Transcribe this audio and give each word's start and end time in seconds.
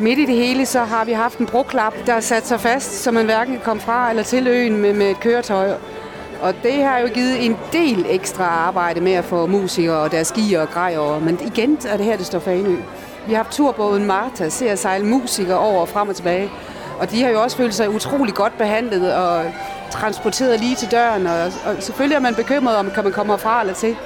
Midt 0.00 0.18
i 0.18 0.26
det 0.26 0.34
hele, 0.34 0.66
så 0.66 0.80
har 0.80 1.04
vi 1.04 1.12
haft 1.12 1.38
en 1.38 1.46
broklap, 1.46 1.94
der 2.06 2.12
er 2.12 2.20
sat 2.20 2.46
sig 2.46 2.60
fast, 2.60 3.02
så 3.02 3.10
man 3.10 3.24
hverken 3.24 3.54
kan 3.54 3.62
komme 3.64 3.82
fra 3.82 4.10
eller 4.10 4.22
til 4.22 4.46
øen 4.46 4.76
med, 4.76 4.94
med 4.94 5.10
et 5.10 5.20
køretøj. 5.20 5.72
Og 6.42 6.54
det 6.62 6.84
har 6.84 6.98
jo 6.98 7.08
givet 7.08 7.46
en 7.46 7.56
del 7.72 8.06
ekstra 8.08 8.44
arbejde 8.44 9.00
med 9.00 9.12
at 9.12 9.24
få 9.24 9.46
musikere 9.46 9.96
og 9.96 10.12
deres 10.12 10.28
skier 10.28 10.60
og 10.60 10.68
grejer. 10.68 11.20
Men 11.20 11.38
igen 11.46 11.78
er 11.88 11.96
det 11.96 12.06
her, 12.06 12.16
det 12.16 12.26
står 12.26 12.38
Fanø. 12.38 12.76
Vi 13.26 13.32
har 13.32 13.36
haft 13.36 13.52
turbåden 13.52 14.06
Marta, 14.06 14.48
ser 14.48 14.74
sejle 14.74 15.06
musikere 15.06 15.58
over 15.58 15.80
og 15.80 15.88
frem 15.88 16.08
og 16.08 16.16
tilbage. 16.16 16.50
Og 16.98 17.10
de 17.10 17.22
har 17.22 17.30
jo 17.30 17.42
også 17.42 17.56
følt 17.56 17.74
sig 17.74 17.90
utrolig 17.90 18.34
godt 18.34 18.58
behandlet 18.58 19.14
og 19.14 19.44
transporteret 19.90 20.60
lige 20.60 20.76
til 20.76 20.90
døren. 20.90 21.26
Og, 21.26 21.42
og 21.42 21.76
selvfølgelig 21.78 22.16
er 22.16 22.20
man 22.20 22.34
bekymret 22.34 22.76
om, 22.76 22.90
kan 22.90 23.04
man 23.04 23.12
komme 23.12 23.38
fra 23.38 23.60
eller 23.60 23.74
til. 23.74 23.96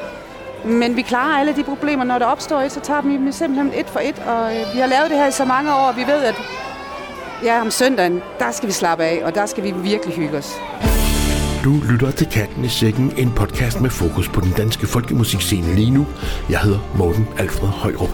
Men 0.65 0.97
vi 0.97 1.03
klarer 1.03 1.39
alle 1.41 1.57
de 1.57 1.65
problemer, 1.65 2.05
når 2.05 2.19
der 2.19 2.27
opstår 2.27 2.61
et, 2.61 2.73
så 2.73 2.81
tager 2.81 3.03
vi 3.03 3.13
dem 3.13 3.33
simpelthen 3.33 3.81
et 3.81 3.87
for 3.87 4.01
et. 4.01 4.19
Og 4.27 4.57
øh, 4.57 4.75
vi 4.75 4.79
har 4.81 4.87
lavet 4.87 5.11
det 5.11 5.19
her 5.19 5.27
i 5.27 5.33
så 5.33 5.45
mange 5.45 5.75
år, 5.75 5.87
og 5.89 5.97
vi 5.97 6.03
ved, 6.03 6.25
at 6.25 6.35
ja, 7.45 7.61
om 7.61 7.71
søndagen, 7.71 8.23
der 8.39 8.51
skal 8.53 8.67
vi 8.67 8.73
slappe 8.73 9.05
af, 9.05 9.21
og 9.25 9.35
der 9.35 9.47
skal 9.47 9.65
vi 9.65 9.71
virkelig 9.71 10.15
hygge 10.15 10.39
os. 10.39 10.55
Du 11.65 11.81
lytter 11.91 12.11
til 12.11 12.27
Katten 12.27 12.65
i 12.65 12.69
Sækken, 12.69 13.13
en 13.17 13.33
podcast 13.33 13.81
med 13.81 13.91
fokus 13.91 14.29
på 14.29 14.41
den 14.41 14.53
danske 14.57 14.87
folkemusikscene 14.87 15.75
lige 15.75 15.91
nu. 15.91 16.07
Jeg 16.51 16.61
hedder 16.61 16.79
Morten 16.99 17.29
Alfred 17.39 17.69
Højrup. 17.69 18.11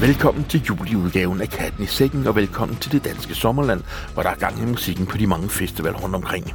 Velkommen 0.00 0.44
til 0.44 0.62
juliudgaven 0.62 1.40
af 1.40 1.48
Katten 1.48 1.84
i 1.84 1.86
Sækken, 1.86 2.26
og 2.26 2.36
velkommen 2.36 2.76
til 2.76 2.92
det 2.92 3.04
danske 3.04 3.34
sommerland, 3.34 3.82
hvor 4.14 4.22
der 4.22 4.30
er 4.30 4.34
gang 4.34 4.62
i 4.62 4.64
musikken 4.64 5.06
på 5.06 5.16
de 5.16 5.26
mange 5.26 5.48
festivaler 5.48 5.98
rundt 5.98 6.14
omkring. 6.14 6.54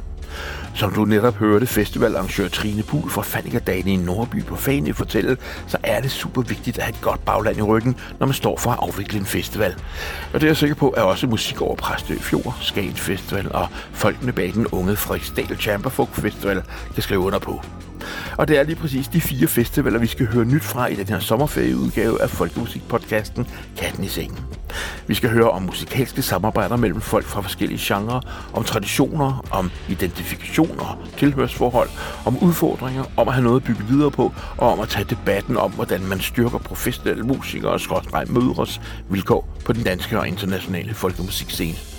Som 0.74 0.92
du 0.92 1.04
netop 1.04 1.34
hørte 1.34 1.66
festivalarrangør 1.66 2.48
Trine 2.48 2.82
Buhl 2.82 3.10
fra 3.10 3.22
Fannikerdagen 3.22 3.88
i 3.88 3.96
Nordby 3.96 4.44
på 4.44 4.56
Fane 4.56 4.94
fortælle, 4.94 5.36
så 5.66 5.76
er 5.82 6.00
det 6.00 6.10
super 6.10 6.42
vigtigt 6.42 6.78
at 6.78 6.84
have 6.84 6.94
et 6.94 7.00
godt 7.00 7.24
bagland 7.24 7.58
i 7.58 7.62
ryggen, 7.62 7.96
når 8.18 8.26
man 8.26 8.34
står 8.34 8.56
for 8.56 8.70
at 8.70 8.78
afvikle 8.80 9.18
en 9.18 9.26
festival. 9.26 9.74
Og 10.32 10.40
det 10.40 10.42
er 10.42 10.48
jeg 10.48 10.56
sikker 10.56 10.76
på, 10.76 10.90
at 10.90 11.02
også 11.02 11.26
musik 11.26 11.60
over 11.60 11.76
Præstø 11.76 12.14
Fjord, 12.14 12.56
Skagen 12.60 12.96
Festival 12.96 13.52
og 13.52 13.68
folkene 13.92 14.32
bag 14.32 14.52
den 14.54 14.66
unge 14.66 14.96
Frederiksdal 14.96 15.56
Chamberfolk 15.56 16.14
Festival 16.14 16.62
kan 16.94 17.02
skrive 17.02 17.20
under 17.20 17.38
på. 17.38 17.62
Og 18.36 18.48
det 18.48 18.58
er 18.58 18.62
lige 18.62 18.76
præcis 18.76 19.08
de 19.08 19.20
fire 19.20 19.46
festivaler, 19.46 19.98
vi 19.98 20.06
skal 20.06 20.26
høre 20.26 20.44
nyt 20.44 20.64
fra 20.64 20.86
i 20.86 20.94
den 20.94 21.08
her 21.08 21.18
sommerferieudgave 21.18 22.22
af 22.22 22.30
Folkemusikpodcasten 22.30 23.46
Katten 23.76 24.04
i 24.04 24.08
Sengen. 24.08 24.38
Vi 25.06 25.14
skal 25.14 25.30
høre 25.30 25.50
om 25.50 25.62
musikalske 25.62 26.22
samarbejder 26.22 26.76
mellem 26.76 27.00
folk 27.00 27.24
fra 27.24 27.40
forskellige 27.40 27.78
genrer, 27.82 28.20
om 28.52 28.64
traditioner, 28.64 29.46
om 29.50 29.70
identifikation 29.88 30.80
og 30.80 30.98
tilhørsforhold, 31.18 31.88
om 32.24 32.38
udfordringer, 32.38 33.04
om 33.16 33.28
at 33.28 33.34
have 33.34 33.44
noget 33.44 33.60
at 33.60 33.66
bygge 33.66 33.84
videre 33.88 34.10
på, 34.10 34.32
og 34.56 34.72
om 34.72 34.80
at 34.80 34.88
tage 34.88 35.04
debatten 35.04 35.56
om, 35.56 35.72
hvordan 35.72 36.00
man 36.04 36.20
styrker 36.20 36.58
professionelle 36.58 37.22
musikere 37.22 37.70
og 37.70 37.80
skrådstræk 37.80 38.28
mødres 38.28 38.80
vilkår 39.10 39.48
på 39.64 39.72
den 39.72 39.82
danske 39.82 40.18
og 40.18 40.28
internationale 40.28 40.94
folkemusikscene. 40.94 41.95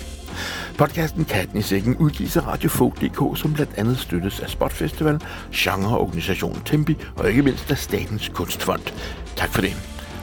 Podcasten 0.78 1.24
Katten 1.24 1.58
i 1.58 1.62
Sækken 1.62 1.96
udgives 1.96 2.36
af 2.36 2.46
Radio 2.46 2.68
Folk.dk, 2.68 3.38
som 3.38 3.54
blandt 3.54 3.72
andet 3.76 3.98
støttes 3.98 4.40
af 4.40 4.50
Spot 4.50 4.72
Festival, 4.72 5.20
genreorganisationen 5.54 6.62
Tempi 6.64 6.96
og 7.16 7.28
ikke 7.28 7.42
mindst 7.42 7.70
af 7.70 7.78
Statens 7.78 8.28
Kunstfond. 8.28 8.82
Tak 9.36 9.48
for 9.48 9.60
det. 9.60 9.76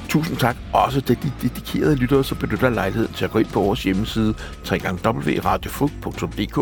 Tusind 0.10 0.38
tak 0.38 0.56
også 0.74 1.02
til 1.02 1.18
de 1.24 1.32
dedikerede 1.42 1.96
lyttere, 1.96 2.24
som 2.24 2.38
benytter 2.38 2.70
lejligheden 2.70 3.14
til 3.14 3.26
at 3.26 3.32
gå 3.32 3.40
ind 3.40 3.48
på 3.48 3.62
vores 3.62 3.84
hjemmeside 3.84 4.36
www.radiofug.dk 4.72 6.58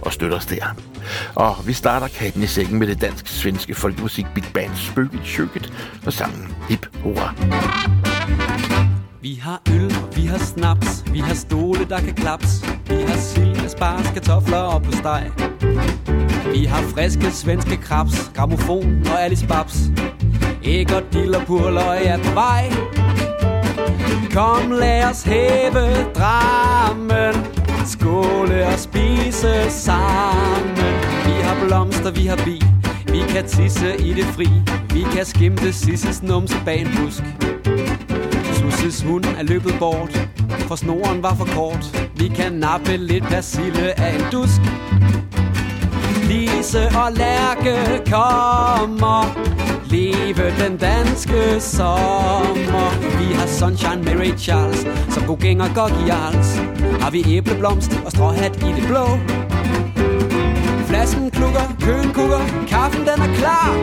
og 0.00 0.12
støtte 0.12 0.34
os 0.34 0.46
der. 0.46 0.76
Og 1.34 1.56
vi 1.66 1.72
starter 1.72 2.08
katten 2.08 2.42
i 2.42 2.46
sækken 2.46 2.78
med 2.78 2.86
det 2.86 3.00
dansk-svenske 3.00 3.74
folkemusik 3.74 4.26
Big 4.34 4.44
Band 4.54 4.76
Spøget 4.76 5.20
Sjøket 5.24 5.72
og 6.06 6.12
sangen 6.12 6.54
Hip 6.68 6.86
Hurra. 7.02 7.34
Vi 9.20 9.34
har 9.42 9.60
øl, 9.70 9.94
vi 10.16 10.26
har 10.26 10.38
snaps, 10.38 11.04
vi 11.12 11.18
har 11.18 11.34
stole, 11.34 11.84
der 11.88 12.00
kan 12.00 12.14
klaps. 12.14 12.64
Vi 12.88 12.94
har 12.94 13.16
sild, 13.16 13.64
asparges, 13.64 14.10
kartofler 14.14 14.56
og 14.56 14.82
på 14.82 14.92
steg. 14.92 15.32
Vi 16.52 16.64
har 16.64 16.82
friske 16.82 17.30
svenske 17.30 17.76
krabs, 17.76 18.30
gramofon 18.36 19.06
og 19.10 19.22
Alice 19.24 19.46
Babs. 19.46 19.90
Æg 20.64 20.94
og 20.94 21.02
dill 21.12 21.34
og 21.34 21.42
purløg 21.46 22.04
er 22.04 22.18
på 22.18 22.34
vej. 22.34 22.70
Kom, 24.34 24.70
lad 24.70 25.04
os 25.04 25.22
hæve 25.22 26.12
drammen. 26.14 27.34
Skåle 27.86 28.66
og 28.66 28.78
spise 28.78 29.70
sammen. 29.70 30.94
Vi 31.26 31.42
har 31.42 31.66
blomster, 31.66 32.10
vi 32.10 32.26
har 32.26 32.36
bi. 32.44 32.62
Vi 33.12 33.22
kan 33.28 33.44
tisse 33.44 33.96
i 33.98 34.12
det 34.12 34.24
fri. 34.24 34.48
Vi 34.94 35.06
kan 35.16 35.24
skimte 35.24 35.72
Sisses 35.72 36.22
numse 36.22 36.56
bag 36.64 36.80
en 36.80 36.88
busk. 36.96 37.24
Susses 38.78 39.02
hund 39.02 39.24
er 39.24 39.42
løbet 39.42 39.74
bort, 39.78 40.28
for 40.68 40.76
snoren 40.76 41.22
var 41.22 41.34
for 41.34 41.44
kort. 41.44 42.10
Vi 42.16 42.28
kan 42.28 42.52
nappe 42.52 42.96
lidt 42.96 43.24
persille 43.24 44.00
af 44.00 44.14
en 44.14 44.24
dusk. 44.32 44.60
Lise 46.28 46.88
og 46.88 47.12
Lærke 47.12 47.76
kommer 48.10 49.38
Leve 49.84 50.44
den 50.60 50.76
danske 50.76 51.60
sommer 51.60 53.18
Vi 53.18 53.34
har 53.34 53.46
Sunshine 53.46 54.02
med 54.02 54.38
Charles 54.38 54.86
Som 55.10 55.22
god 55.26 55.38
gænger 55.38 55.74
går 55.74 56.06
Jarls 56.06 56.56
Har 57.02 57.10
vi 57.10 57.36
æbleblomst 57.36 58.00
og 58.04 58.10
stråhat 58.10 58.56
i 58.56 58.72
det 58.80 58.84
blå 58.86 59.06
Flasken 60.88 61.30
klukker, 61.30 61.76
køen 61.80 62.12
kukker 62.14 62.66
Kaffen 62.68 63.00
den 63.00 63.20
er 63.20 63.34
klar 63.34 63.74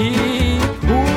I 0.00 1.07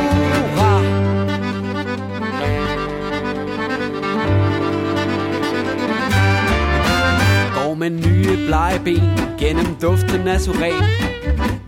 Går 7.71 7.75
med 7.75 7.89
nye 7.89 8.47
blege 8.47 8.79
ben 8.83 9.19
Gennem 9.39 9.75
duften 9.81 10.27
af 10.27 10.41
suren. 10.41 10.83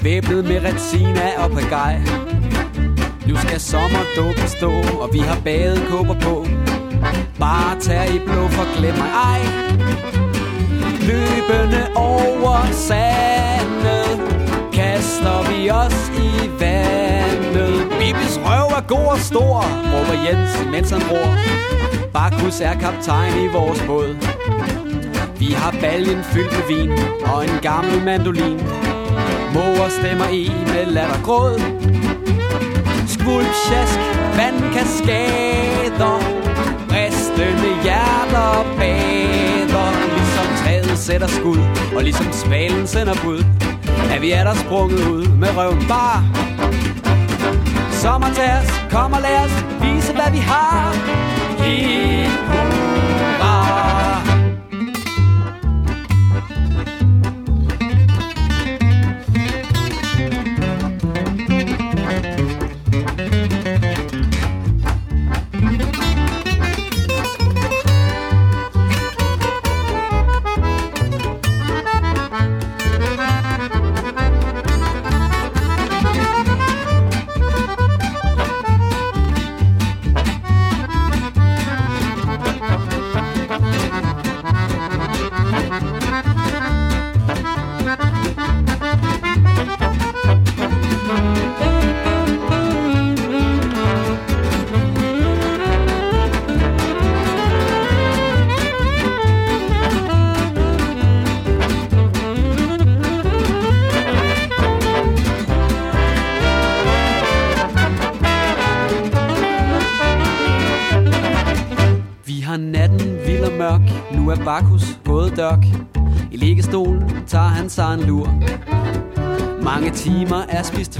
Væbnet 0.01 0.45
med 0.45 0.59
retina 0.63 1.43
og 1.43 1.51
pagaj 1.51 1.95
Nu 3.27 3.35
skal 3.35 3.59
sommerdåben 3.59 4.47
stå 4.47 4.71
Og 4.99 5.09
vi 5.13 5.19
har 5.19 5.37
badekåber 5.43 6.13
på. 6.19 6.47
Bare 7.39 7.79
tag 7.79 8.15
i 8.15 8.19
blå 8.19 8.47
for 8.47 8.77
glem 8.77 8.95
mig 8.95 9.11
ej! 9.31 9.41
Løbende 11.07 11.83
over 11.95 12.71
sandet 12.71 14.11
Kaster 14.73 15.39
vi 15.49 15.69
os 15.69 16.11
i 16.17 16.49
vandet. 16.59 17.75
Bibis 17.99 18.39
røv 18.45 18.67
er 18.77 18.87
god 18.87 19.07
og 19.11 19.19
stor 19.19 19.57
Råber 19.93 20.17
Jens, 20.25 20.71
mens 20.71 20.89
han 20.89 21.01
ror 21.11 21.31
Bakus 22.13 22.61
er 22.61 22.73
kaptajn 22.73 23.43
i 23.43 23.47
vores 23.47 23.81
båd. 23.87 24.82
Vi 25.47 25.51
har 25.51 25.71
baljen 25.81 26.23
fyldt 26.23 26.51
med 26.57 26.65
vin 26.67 26.91
Og 27.33 27.43
en 27.43 27.59
gammel 27.61 28.03
mandolin. 28.03 28.59
Mor 29.53 29.89
stemmer 29.89 30.29
i 30.29 30.51
med 30.67 30.85
lattergråd. 30.85 31.59
Skvulp, 33.07 33.53
sjask, 33.65 33.99
vandkaskader. 34.37 36.17
Ristende 36.93 37.71
hjerter 37.83 38.51
bader. 38.79 39.89
Ligesom 40.15 40.47
træet 40.63 40.97
sætter 40.97 41.27
skud 41.27 41.59
Og 41.95 42.03
ligesom 42.03 42.31
svalen 42.31 42.87
sender 42.87 43.15
bud 43.23 43.43
Er 44.13 44.19
vi 44.19 44.31
er 44.31 44.43
der 44.43 44.55
sprunget 44.55 45.07
ud 45.07 45.27
med 45.27 45.57
røven 45.57 45.85
bar. 45.87 46.23
Sommer 47.91 48.27
til 48.27 48.49
os, 48.59 48.69
kom 48.91 49.13
og 49.13 49.21
lad 49.21 49.37
os 49.45 49.55
vise 49.81 50.13
hvad 50.13 50.31
vi 50.31 50.37
har. 50.37 50.93
Hip 51.63 52.42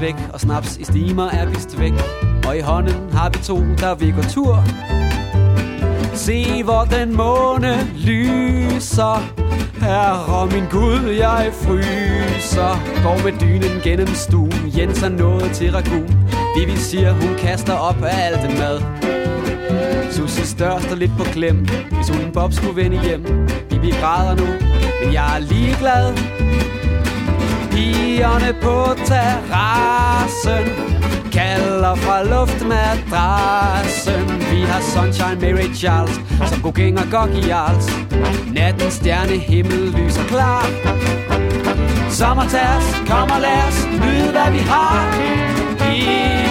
væk, 0.03 0.15
og 0.33 0.39
snaps 0.39 0.77
i 0.77 0.83
stimer 0.83 1.29
er 1.29 1.45
vist 1.45 1.79
væk. 1.79 1.93
Og 2.47 2.57
i 2.57 2.59
hånden 2.59 2.95
har 3.13 3.29
vi 3.29 3.37
to, 3.43 3.57
der 3.57 3.95
vi 3.95 4.11
går 4.11 4.27
tur. 4.35 4.63
Se, 6.13 6.63
hvor 6.63 6.83
den 6.95 7.17
måne 7.17 7.73
lyser. 8.07 9.17
Herre 9.81 10.47
min 10.51 10.65
Gud, 10.71 11.09
jeg 11.17 11.49
fryser. 11.51 12.73
Går 13.03 13.17
med 13.23 13.33
dynen 13.41 13.81
gennem 13.83 14.07
stuen. 14.07 14.73
Jens 14.77 15.03
er 15.03 15.09
nået 15.09 15.51
til 15.51 15.71
ragun. 15.71 16.09
Vivi 16.57 16.77
siger, 16.77 17.11
hun 17.13 17.35
kaster 17.37 17.73
op 17.73 18.03
af 18.03 18.27
alt 18.27 18.41
den 18.49 18.57
mad. 18.57 18.77
Susie 20.11 20.45
størst 20.45 20.91
og 20.91 20.97
lidt 20.97 21.11
på 21.17 21.23
klem 21.23 21.57
Hvis 21.91 22.09
hun 22.09 22.31
Bob 22.33 22.53
skulle 22.53 22.75
vende 22.75 23.01
hjem 23.01 23.23
Vivi 23.69 23.91
græder 24.01 24.35
nu, 24.35 24.45
men 25.03 25.13
jeg 25.13 25.35
er 25.35 25.39
ligeglad 25.39 26.05
Pigerne 28.13 28.53
på 28.61 28.95
terrassen 29.05 30.65
Kalder 31.31 31.95
fra 31.95 32.23
luftmadrassen. 32.23 34.43
Vi 34.51 34.61
har 34.61 34.81
Sunshine, 34.81 35.37
Mary 35.41 35.75
Charles 35.75 36.21
Som 36.49 36.61
god 36.61 36.97
og 36.97 37.03
gok 37.11 37.29
i 37.29 37.47
Jarls. 37.47 37.85
Nattens 38.53 38.93
stjerne 38.93 39.37
himmel 39.37 39.93
lyser 39.97 40.23
klar. 40.23 40.65
Sommertags, 42.09 43.01
kom 43.07 43.31
og 43.31 43.41
lad 43.41 43.67
os 43.67 43.87
nyde 43.91 44.31
hvad 44.31 44.51
vi 44.51 44.59
har. 44.59 45.15
I 45.93 46.42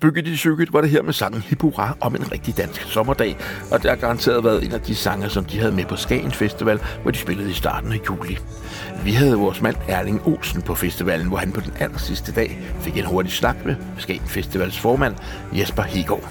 Spyggedy 0.00 0.34
Sykket 0.36 0.72
var 0.72 0.80
det 0.80 0.90
her 0.90 1.02
med 1.02 1.12
sangen 1.12 1.42
Hippura 1.42 1.96
om 2.00 2.14
en 2.14 2.32
rigtig 2.32 2.56
dansk 2.56 2.82
sommerdag, 2.82 3.36
og 3.70 3.82
det 3.82 3.90
har 3.90 3.96
garanteret 3.96 4.44
været 4.44 4.64
en 4.64 4.72
af 4.72 4.80
de 4.80 4.94
sange, 4.94 5.28
som 5.28 5.44
de 5.44 5.58
havde 5.58 5.72
med 5.72 5.84
på 5.84 5.96
Skagen 5.96 6.32
Festival, 6.32 6.80
hvor 7.02 7.10
de 7.10 7.18
spillede 7.18 7.50
i 7.50 7.54
starten 7.54 7.92
af 7.92 8.00
juli. 8.08 8.38
Vi 9.04 9.12
havde 9.12 9.36
vores 9.36 9.62
mand 9.62 9.76
Erling 9.88 10.26
Olsen 10.26 10.62
på 10.62 10.74
festivalen, 10.74 11.28
hvor 11.28 11.36
han 11.36 11.52
på 11.52 11.60
den 11.60 11.72
aller 11.80 11.98
sidste 11.98 12.32
dag 12.32 12.60
fik 12.80 12.96
en 12.96 13.04
hurtig 13.04 13.32
snak 13.32 13.56
med 13.64 13.74
Skagen 13.98 14.26
Festivals 14.26 14.78
formand 14.78 15.14
Jesper 15.52 15.82
Hegård. 15.82 16.28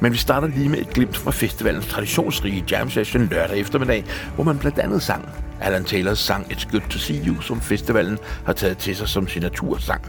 Men 0.00 0.12
vi 0.12 0.18
starter 0.18 0.48
lige 0.48 0.68
med 0.68 0.78
et 0.78 0.90
glimt 0.90 1.16
fra 1.16 1.30
festivalens 1.30 1.86
traditionsrige 1.86 2.64
jam 2.70 2.90
session 2.90 3.28
lørdag 3.30 3.58
eftermiddag, 3.58 4.04
hvor 4.34 4.44
man 4.44 4.58
blandt 4.58 4.78
andet 4.78 5.02
sang 5.02 5.28
Alan 5.60 5.84
Taylors 5.84 6.18
sang 6.18 6.52
It's 6.52 6.70
Good 6.70 6.88
To 6.90 6.98
See 6.98 7.26
You, 7.26 7.40
som 7.40 7.60
festivalen 7.60 8.18
har 8.46 8.52
taget 8.52 8.78
til 8.78 8.96
sig 8.96 9.08
som 9.08 9.28
signatursang. 9.28 10.02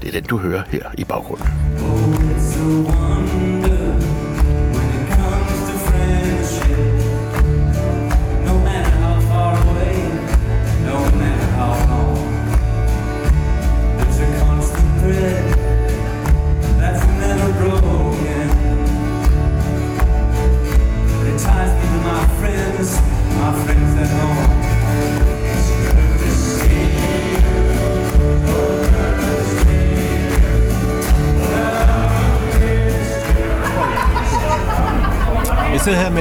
Det 0.00 0.08
er 0.08 0.12
den, 0.12 0.24
du 0.24 0.38
hører 0.38 0.62
her 0.68 0.90
i 0.98 1.04
baggrunden. 1.04 1.48
Oh, 1.80 2.31
the 2.62 2.80
one 2.82 3.11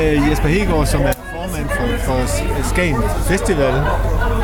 med 0.01 0.30
Jesper 0.30 0.48
Hegård, 0.48 0.86
som 0.86 1.01
er 1.01 1.13
formand 1.36 1.69
for, 1.69 1.88
for 2.06 2.19
Skagen 2.69 3.03
Festival. 3.27 3.74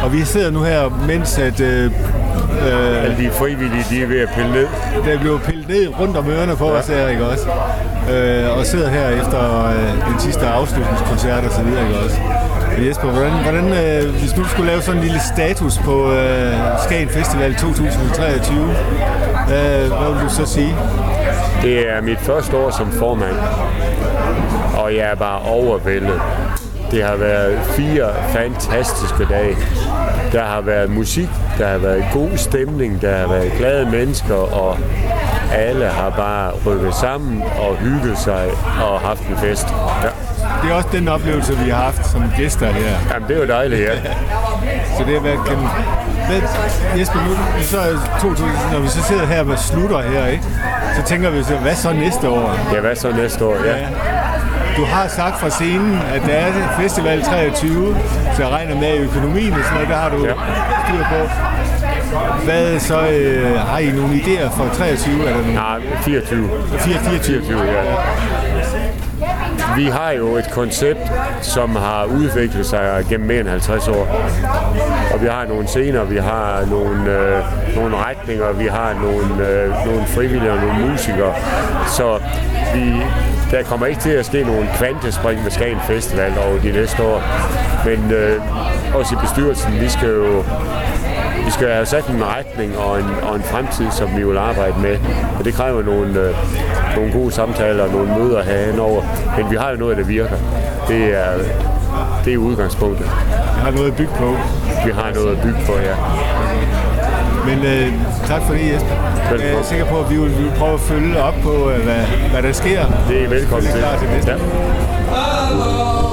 Og 0.03 0.13
vi 0.13 0.21
sidder 0.25 0.51
nu 0.51 0.61
her, 0.63 1.05
mens 1.07 1.37
at... 1.37 1.59
Øh, 1.59 1.85
øh, 1.85 3.03
Alle 3.03 3.17
de 3.17 3.29
frivillige, 3.31 3.85
de 3.89 4.01
er 4.03 4.07
ved 4.07 4.19
at 4.19 4.29
pille 4.35 4.51
ned. 4.51 4.67
Der 5.05 5.19
bliver 5.19 5.39
pillet 5.39 5.67
ned 5.67 5.99
rundt 5.99 6.17
om 6.17 6.29
ørerne 6.29 6.55
på 6.55 6.67
ja. 6.67 6.79
os 6.79 6.87
her, 6.87 7.07
ikke 7.07 7.25
også? 7.25 7.47
Øh, 8.11 8.57
og 8.57 8.65
sidder 8.65 8.89
her 8.89 9.07
efter 9.09 9.65
øh, 9.67 10.11
den 10.11 10.19
sidste 10.19 10.47
afslutningskoncert 10.47 11.43
og 11.43 11.51
så 11.51 11.61
videre, 11.63 11.87
ikke 11.87 11.99
også? 11.99 12.17
Jesper, 12.87 13.07
hvordan, 13.07 13.31
hvordan 13.31 13.65
øh, 13.83 14.15
hvis 14.19 14.33
du 14.33 14.43
skulle 14.43 14.67
lave 14.71 14.81
sådan 14.81 14.97
en 15.01 15.03
lille 15.03 15.21
status 15.35 15.77
på 15.77 16.11
øh, 16.13 16.53
Skagen 16.85 17.09
Festival 17.09 17.55
2023, 17.55 18.57
øh, 18.59 19.87
hvad 19.99 20.09
vil 20.13 20.23
du 20.23 20.29
så 20.29 20.45
sige? 20.45 20.75
Det 21.61 21.89
er 21.89 22.01
mit 22.01 22.19
første 22.19 22.57
år 22.57 22.71
som 22.71 22.91
formand, 22.91 23.35
og 24.77 24.95
jeg 24.95 25.11
er 25.11 25.15
bare 25.15 25.41
overvældet. 25.41 26.21
Det 26.91 27.03
har 27.03 27.15
været 27.15 27.59
fire 27.65 28.09
fantastiske 28.29 29.25
dage. 29.29 29.57
Der 30.31 30.43
har 30.43 30.61
været 30.61 30.89
musik, 30.89 31.29
der 31.57 31.67
har 31.67 31.77
været 31.77 32.05
god 32.13 32.37
stemning, 32.37 33.01
der 33.01 33.17
har 33.17 33.27
været 33.27 33.51
glade 33.57 33.85
mennesker, 33.85 34.35
og 34.35 34.77
alle 35.55 35.85
har 35.85 36.09
bare 36.09 36.51
rykket 36.65 36.93
sammen 36.93 37.43
og 37.59 37.75
hygget 37.75 38.17
sig 38.17 38.49
og 38.81 38.99
haft 38.99 39.21
en 39.21 39.37
fest. 39.37 39.67
Ja. 40.03 40.09
Det 40.63 40.71
er 40.71 40.75
også 40.75 40.89
den 40.91 41.07
oplevelse, 41.07 41.57
vi 41.57 41.69
har 41.69 41.83
haft 41.83 42.07
som 42.07 42.23
gæster 42.37 42.67
her. 42.67 43.13
Jamen, 43.13 43.27
det 43.27 43.37
er 43.37 43.41
jo 43.41 43.47
dejligt, 43.47 43.81
ja. 43.81 43.95
så 44.97 45.03
det 45.05 45.13
har 45.13 45.21
været 45.21 45.39
gennem... 45.47 45.67
Hvad, 46.27 46.41
Jesper, 46.99 47.19
nu 47.27 47.33
så 47.61 47.79
er 47.79 48.19
2000, 48.21 48.47
når 48.71 48.79
vi 48.79 48.87
så 48.87 49.03
sidder 49.03 49.25
her 49.25 49.51
og 49.51 49.59
slutter 49.59 50.01
her, 50.01 50.27
ikke? 50.27 50.43
Så 50.97 51.03
tænker 51.03 51.29
vi 51.29 51.43
så, 51.43 51.55
hvad 51.55 51.75
så 51.75 51.93
næste 51.93 52.29
år? 52.29 52.73
Ja, 52.73 52.79
hvad 52.79 52.95
så 52.95 53.11
næste 53.11 53.45
år, 53.45 53.55
ja. 53.65 53.77
ja. 53.77 53.87
Du 54.77 54.83
har 54.85 55.07
sagt 55.07 55.39
fra 55.39 55.49
scenen, 55.49 55.99
at 56.15 56.21
der 56.21 56.33
er 56.33 56.79
festival 56.81 57.21
23, 57.23 57.97
så 58.35 58.41
jeg 58.43 58.51
regner 58.51 58.75
med 58.75 58.97
økonomien 58.97 59.53
og 59.53 59.59
sådan 59.59 59.73
noget, 59.73 59.89
der 59.89 59.95
har 59.95 60.09
du 60.09 60.25
ja. 60.25 60.33
styr 60.85 61.03
på. 61.13 61.19
Hvad 62.43 62.79
så? 62.79 62.99
Øh, 63.09 63.59
har 63.59 63.79
I 63.79 63.91
nogle 63.91 64.13
idéer 64.15 64.49
for 64.57 64.69
23? 64.73 65.23
Er 65.23 65.33
der 65.33 65.37
nogle? 65.37 65.53
Nej, 65.53 65.81
24. 66.01 66.49
24, 66.79 67.19
24 67.19 67.61
ja. 67.61 67.83
ja. 67.83 67.95
Vi 69.77 69.85
har 69.85 70.11
jo 70.11 70.35
et 70.35 70.49
koncept, 70.51 71.11
som 71.41 71.75
har 71.75 72.05
udviklet 72.05 72.65
sig 72.65 73.05
gennem 73.09 73.27
mere 73.27 73.39
end 73.39 73.47
50 73.47 73.87
år. 73.87 74.07
Og 75.13 75.21
vi 75.21 75.27
har 75.27 75.45
nogle 75.45 75.67
scener, 75.67 76.03
vi 76.03 76.17
har 76.17 76.65
nogle, 76.65 77.11
øh, 77.11 77.43
nogle 77.75 77.95
retninger, 77.97 78.51
vi 78.51 78.65
har 78.65 78.93
nogle, 78.93 79.47
øh, 79.49 79.85
nogle 79.85 80.05
frivillige 80.07 80.51
og 80.51 80.57
nogle 80.57 80.89
musikere. 80.91 81.33
Så 81.87 82.19
vi, 82.75 83.01
der 83.51 83.63
kommer 83.63 83.85
ikke 83.85 84.01
til 84.01 84.09
at 84.09 84.25
ske 84.25 84.43
nogen 84.43 84.67
kvantespring 84.77 85.43
med 85.43 85.51
Skagen 85.51 85.79
Festival 85.87 86.33
over 86.47 86.59
de 86.61 86.71
næste 86.71 87.03
år. 87.03 87.21
Men 87.85 88.11
øh, 88.11 88.41
også 88.95 89.15
i 89.15 89.17
bestyrelsen, 89.21 89.79
vi 89.79 89.89
skal 89.89 90.09
jo 90.09 90.43
vi 91.47 91.51
skal 91.51 91.67
have 91.67 91.85
sat 91.85 92.07
en 92.07 92.23
retning 92.25 92.77
og 92.77 92.99
en, 92.99 93.05
og 93.23 93.35
en 93.35 93.43
fremtid, 93.43 93.91
som 93.91 94.17
vi 94.17 94.23
vil 94.23 94.37
arbejde 94.37 94.73
med. 94.81 94.97
Og 95.39 95.45
det 95.45 95.53
kræver 95.53 95.83
nogle, 95.83 96.19
øh, 96.19 96.35
nogle 96.95 97.11
gode 97.11 97.31
samtaler 97.31 97.83
og 97.83 97.91
nogle 97.91 98.19
møder 98.19 98.43
herhen 98.43 98.79
over. 98.79 99.01
Men 99.37 99.51
vi 99.51 99.55
har 99.55 99.69
jo 99.71 99.77
noget, 99.77 99.97
der 99.97 100.03
virker. 100.03 100.37
Det 100.87 101.03
er 101.23 101.31
det 102.25 102.33
er 102.33 102.37
udgangspunktet. 102.37 103.05
Jeg 103.55 103.63
har 103.63 103.71
noget 103.71 103.87
at 103.87 103.95
bygge 103.95 104.11
på. 104.17 104.29
Vi 104.85 104.91
har 104.91 105.11
noget 105.15 105.35
at 105.35 105.41
bygge 105.41 105.59
på, 105.65 105.73
ja. 105.73 105.95
Men 107.45 107.65
øh, 107.65 107.93
tak 108.25 108.41
for 108.41 108.53
det, 108.53 108.73
Jesper. 108.73 108.95
Velkommen. 109.29 109.47
Jeg 109.47 109.59
er 109.59 109.63
sikker 109.63 109.85
på, 109.85 109.99
at 109.99 110.09
vi 110.09 110.17
vil, 110.17 110.37
vi 110.37 110.43
vil 110.43 110.51
prøve 110.57 110.73
at 110.73 110.79
følge 110.79 111.21
op 111.23 111.33
på, 111.43 111.69
øh, 111.69 111.83
hvad, 111.83 112.01
hvad 112.31 112.43
der 112.43 112.51
sker. 112.51 112.85
Det 113.09 113.23
er 113.23 113.29
velkommen 113.29 113.61
Det 113.61 113.69
er 113.69 113.73
til. 113.73 113.81
klar 113.81 113.99
til 113.99 114.09
næste. 114.09 114.31
Ja. 114.31 116.06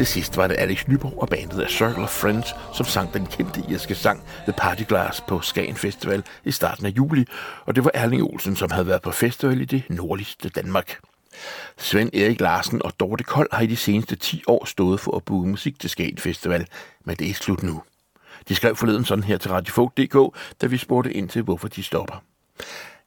Til 0.00 0.06
sidst 0.06 0.36
var 0.36 0.46
det 0.46 0.56
Alex 0.58 0.88
Nyborg 0.88 1.22
og 1.22 1.28
bandet 1.28 1.60
af 1.60 1.70
Circle 1.70 2.02
of 2.02 2.10
Friends, 2.10 2.54
som 2.74 2.86
sang 2.86 3.14
den 3.14 3.26
kendte 3.26 3.62
irske 3.68 3.94
sang 3.94 4.24
The 4.42 4.52
Party 4.52 4.82
Glass 4.88 5.20
på 5.20 5.40
Skagen 5.40 5.76
Festival 5.76 6.24
i 6.44 6.50
starten 6.50 6.86
af 6.86 6.90
juli, 6.90 7.24
og 7.66 7.76
det 7.76 7.84
var 7.84 7.90
Erling 7.94 8.22
Olsen, 8.22 8.56
som 8.56 8.70
havde 8.70 8.86
været 8.86 9.02
på 9.02 9.10
festival 9.10 9.60
i 9.60 9.64
det 9.64 9.82
nordligste 9.88 10.48
Danmark. 10.48 10.98
Svend 11.78 12.14
Erik 12.14 12.40
Larsen 12.40 12.82
og 12.84 12.92
Dorte 13.00 13.24
Kold 13.24 13.48
har 13.52 13.62
i 13.62 13.66
de 13.66 13.76
seneste 13.76 14.16
10 14.16 14.42
år 14.46 14.64
stået 14.64 15.00
for 15.00 15.16
at 15.16 15.24
booke 15.24 15.48
musik 15.48 15.80
til 15.80 15.90
Skagen 15.90 16.18
Festival, 16.18 16.66
men 17.04 17.16
det 17.16 17.30
er 17.30 17.34
slut 17.34 17.62
nu. 17.62 17.82
De 18.48 18.54
skrev 18.54 18.76
forleden 18.76 19.04
sådan 19.04 19.24
her 19.24 19.38
til 19.38 19.50
radiofolk.dk, 19.50 20.36
da 20.60 20.66
vi 20.66 20.76
spurgte 20.76 21.12
ind 21.12 21.28
til, 21.28 21.42
hvorfor 21.42 21.68
de 21.68 21.82
stopper. 21.82 22.22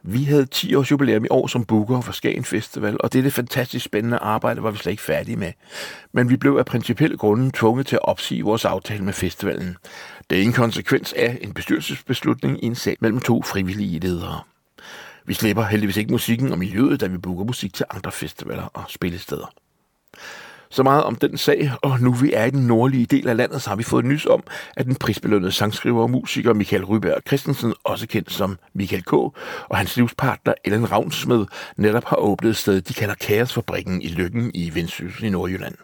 Vi 0.06 0.24
havde 0.24 0.46
10 0.46 0.76
års 0.76 0.92
jubilæum 0.92 1.26
i 1.26 1.28
år 1.32 1.48
som 1.48 1.66
booker 1.66 2.02
for 2.02 2.12
Skagen 2.12 2.44
Festival, 2.44 2.98
og 3.00 3.14
det 3.14 3.20
er 3.20 3.24
det 3.24 3.34
fantastisk 3.34 3.86
spændende 3.86 4.18
arbejde 4.18 4.64
var 4.64 4.72
vi 4.72 4.78
slet 4.78 4.92
ikke 4.92 5.04
færdige 5.04 5.38
med. 5.38 5.52
Men 6.12 6.30
vi 6.30 6.38
blev 6.38 6.56
af 6.56 6.66
principielle 6.66 7.18
grunde 7.18 7.52
tvunget 7.54 7.88
til 7.88 7.96
at 7.96 8.06
opsige 8.06 8.44
vores 8.44 8.66
aftale 8.66 9.04
med 9.04 9.14
festivalen. 9.14 9.78
Det 10.30 10.40
er 10.40 10.44
en 10.44 10.54
konsekvens 10.54 11.14
af 11.14 11.38
en 11.42 11.54
bestyrelsesbeslutning 11.54 12.64
i 12.64 12.66
en 12.66 12.76
sag 12.76 12.98
mellem 13.00 13.20
to 13.20 13.42
frivillige 13.42 14.00
ledere. 14.00 14.42
Vi 15.26 15.34
slipper 15.34 15.64
heldigvis 15.64 15.98
ikke 15.98 16.12
musikken 16.12 16.52
og 16.52 16.60
miljøet, 16.60 17.02
da 17.02 17.08
vi 17.08 17.18
booker 17.18 17.44
musik 17.44 17.74
til 17.74 17.86
andre 17.90 18.12
festivaler 18.12 18.64
og 18.74 18.84
spillesteder. 18.90 19.54
Så 20.74 20.84
meget 20.84 21.04
om 21.04 21.16
den 21.16 21.38
sag, 21.38 21.72
og 21.82 22.00
nu 22.00 22.14
vi 22.14 22.34
er 22.34 22.46
i 22.46 22.50
den 22.50 22.68
nordlige 22.68 23.06
del 23.06 23.28
af 23.28 23.38
landet, 23.38 23.62
så 23.62 23.70
har 23.70 23.76
vi 23.76 23.84
fået 23.84 24.06
nys 24.06 24.26
om, 24.26 24.44
at 24.78 24.86
den 24.86 24.96
prisbelønnede 24.96 25.52
sangskriver 25.52 26.02
og 26.02 26.10
musiker 26.10 26.54
Michael 26.54 26.86
Ryberg 26.86 27.22
Christensen, 27.28 27.74
også 27.84 28.08
kendt 28.08 28.32
som 28.32 28.58
Michael 28.74 29.04
K., 29.04 29.14
og 29.14 29.36
hans 29.78 29.98
livspartner 29.98 30.54
Ellen 30.66 30.92
Ravnsmed, 30.92 31.46
netop 31.78 32.06
har 32.06 32.16
åbnet 32.16 32.50
et 32.50 32.58
sted, 32.58 32.82
de 32.82 32.94
kalder 32.94 33.16
Kaosfabrikken 33.16 34.02
i 34.02 34.08
Lykken 34.08 34.52
i 34.54 34.76
Vendsyssel 34.76 35.24
i 35.24 35.30
Nordjylland. 35.30 35.76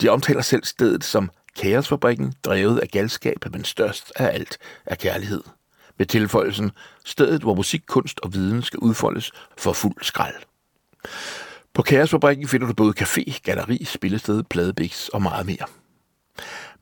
De 0.00 0.08
omtaler 0.08 0.42
selv 0.42 0.64
stedet 0.64 1.04
som 1.04 1.30
Kaosfabrikken, 1.60 2.32
drevet 2.44 2.78
af 2.78 2.88
galskab, 2.88 3.44
men 3.52 3.64
størst 3.64 4.12
af 4.16 4.34
alt 4.34 4.58
er 4.86 4.94
kærlighed. 4.94 5.42
Med 5.98 6.06
tilføjelsen, 6.06 6.70
stedet 7.04 7.42
hvor 7.42 7.54
musik, 7.54 7.82
kunst 7.86 8.20
og 8.20 8.34
viden 8.34 8.62
skal 8.62 8.78
udfoldes 8.78 9.32
for 9.58 9.72
fuld 9.72 9.96
skrald. 10.02 10.34
På 11.74 11.82
Kaosfabrikken 11.82 12.48
finder 12.48 12.66
du 12.66 12.74
både 12.74 12.94
café, 13.00 13.40
galleri, 13.42 13.84
spillested, 13.84 14.42
pladebiks 14.42 15.08
og 15.08 15.22
meget 15.22 15.46
mere. 15.46 15.66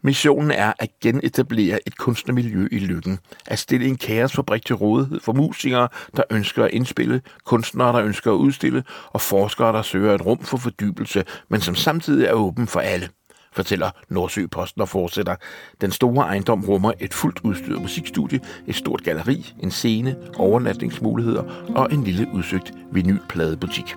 Missionen 0.02 0.50
er 0.50 0.72
at 0.78 0.88
genetablere 1.00 1.78
et 1.86 1.98
kunstnermiljø 1.98 2.68
i 2.72 2.78
Lykken, 2.78 3.18
at 3.46 3.58
stille 3.58 3.86
en 3.86 3.96
kaosfabrik 3.96 4.66
til 4.66 4.76
rådighed 4.76 5.20
for 5.20 5.32
musikere, 5.32 5.88
der 6.16 6.22
ønsker 6.30 6.64
at 6.64 6.70
indspille, 6.70 7.22
kunstnere, 7.44 7.92
der 7.92 8.04
ønsker 8.04 8.32
at 8.32 8.36
udstille, 8.36 8.84
og 9.06 9.20
forskere, 9.20 9.72
der 9.72 9.82
søger 9.82 10.14
et 10.14 10.26
rum 10.26 10.38
for 10.38 10.56
fordybelse, 10.56 11.24
men 11.48 11.60
som 11.60 11.74
samtidig 11.74 12.26
er 12.26 12.32
åben 12.32 12.66
for 12.66 12.80
alle 12.80 13.08
fortæller 13.52 13.90
Nordsø-posten 14.08 14.82
og 14.82 14.88
fortsætter. 14.88 15.36
Den 15.80 15.92
store 15.92 16.26
ejendom 16.26 16.64
rummer 16.64 16.92
et 17.00 17.14
fuldt 17.14 17.40
udstyret 17.44 17.82
musikstudie, 17.82 18.40
et 18.66 18.74
stort 18.74 19.02
galleri, 19.02 19.54
en 19.62 19.70
scene, 19.70 20.16
overnatningsmuligheder 20.36 21.42
og 21.74 21.92
en 21.92 22.04
lille 22.04 22.28
udsøgt 22.34 22.72
vinylpladebutik. 22.92 23.94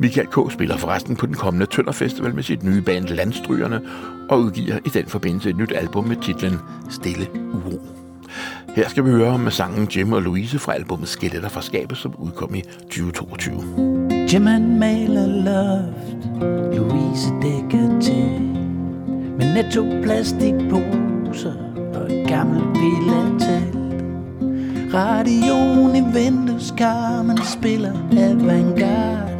Michael 0.00 0.26
K. 0.26 0.52
spiller 0.52 0.76
forresten 0.76 1.16
på 1.16 1.26
den 1.26 1.34
kommende 1.34 1.66
Tønder 1.66 1.92
Festival 1.92 2.34
med 2.34 2.42
sit 2.42 2.62
nye 2.62 2.80
band 2.80 3.08
Landstrygerne 3.08 3.80
og 4.28 4.40
udgiver 4.40 4.78
i 4.86 4.88
den 4.88 5.06
forbindelse 5.06 5.50
et 5.50 5.56
nyt 5.56 5.72
album 5.72 6.04
med 6.04 6.16
titlen 6.16 6.58
Stille 6.90 7.26
Uro. 7.52 7.80
Her 8.76 8.88
skal 8.88 9.04
vi 9.04 9.10
høre 9.10 9.38
med 9.38 9.50
sangen 9.50 9.88
Jim 9.96 10.12
og 10.12 10.22
Louise 10.22 10.58
fra 10.58 10.74
albumet 10.74 11.08
Skeletter 11.08 11.48
fra 11.48 11.62
skabet, 11.62 11.98
som 11.98 12.14
udkom 12.18 12.54
i 12.54 12.60
2022. 12.60 13.62
Jim 14.32 14.46
han 14.46 14.78
maler 14.78 15.26
loft, 15.26 16.18
Louise 16.76 17.28
dækker 17.42 18.00
til 18.00 18.40
Med 19.38 19.54
netto 19.54 20.02
plastikposer 20.02 21.54
og 21.94 22.12
et 22.12 22.28
gammelt 22.28 22.78
villatelt 22.78 23.78
Radioen 24.94 25.96
i 25.96 26.02
vindueskarmen 26.14 27.38
spiller 27.44 27.92
avantgarde 28.12 29.37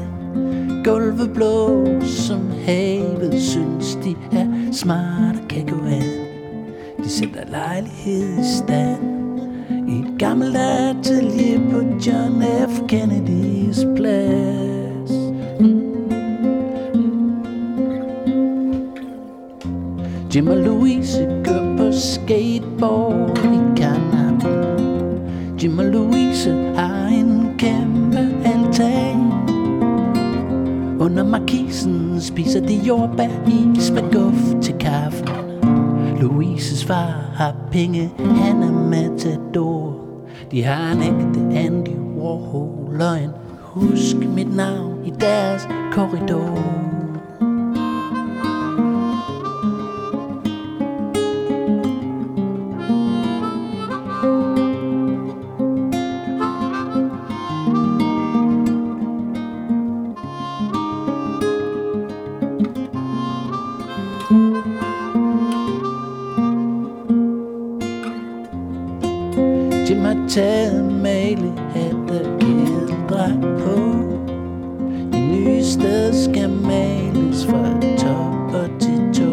Gulvet 0.85 1.31
blå 1.35 1.87
som 2.03 2.41
havet 2.67 3.43
synes 3.43 3.99
de 4.05 4.17
er 4.33 4.73
smart 4.73 5.37
og 5.43 5.49
kan 5.49 5.67
gå 5.67 5.85
an 5.87 6.03
De 7.05 7.11
sætter 7.11 7.51
lejlighed 7.51 8.39
i 8.39 8.57
stand 8.59 9.03
i 9.89 9.99
et 9.99 10.19
gammelt 10.19 10.57
atelier 10.57 11.61
på 11.71 11.79
John 11.79 12.43
F. 12.69 12.81
Kennedys 12.89 13.87
plads. 13.97 15.13
Jim 20.35 20.49
og 20.49 20.57
Louise 20.57 21.43
kører 21.45 21.77
på 21.77 21.93
skateboard 21.93 23.39
i 23.39 23.81
Canada 23.81 24.83
Jim 25.63 25.79
og 25.79 25.85
Louise 25.85 26.51
har 26.77 27.07
en 27.07 27.55
kæmpe 27.59 27.98
markisen 31.29 32.21
spiser 32.21 32.61
de 32.61 32.75
jordbær 32.75 33.31
is 33.77 33.91
med 33.91 34.13
guf 34.13 34.63
til 34.63 34.75
kaffen. 34.81 35.29
Louises 36.21 36.85
far 36.85 37.31
har 37.35 37.55
penge, 37.71 38.11
han 38.19 38.63
er 38.63 38.73
matador. 38.73 39.95
De 40.51 40.63
har 40.63 40.93
en 40.93 41.03
ægte 41.03 41.59
Andy 41.59 42.19
Warhol 42.19 43.03
og 43.03 43.23
en 43.23 43.31
husk 43.61 44.17
mit 44.17 44.57
navn 44.57 45.05
i 45.05 45.11
deres 45.11 45.69
korridor. 45.93 46.88
Jim 69.89 70.01
har 70.01 70.29
taget 70.29 70.93
male 71.03 71.53
hat 71.75 71.95
og 71.95 72.41
kædeldragt 72.41 73.63
på. 73.65 73.77
Det 75.13 75.23
nye 75.23 75.65
sted 75.65 76.13
skal 76.13 76.51
males 76.51 77.47
fra 77.47 77.81
top 77.99 78.55
og 78.55 78.81
til 78.81 79.01
tå. 79.15 79.31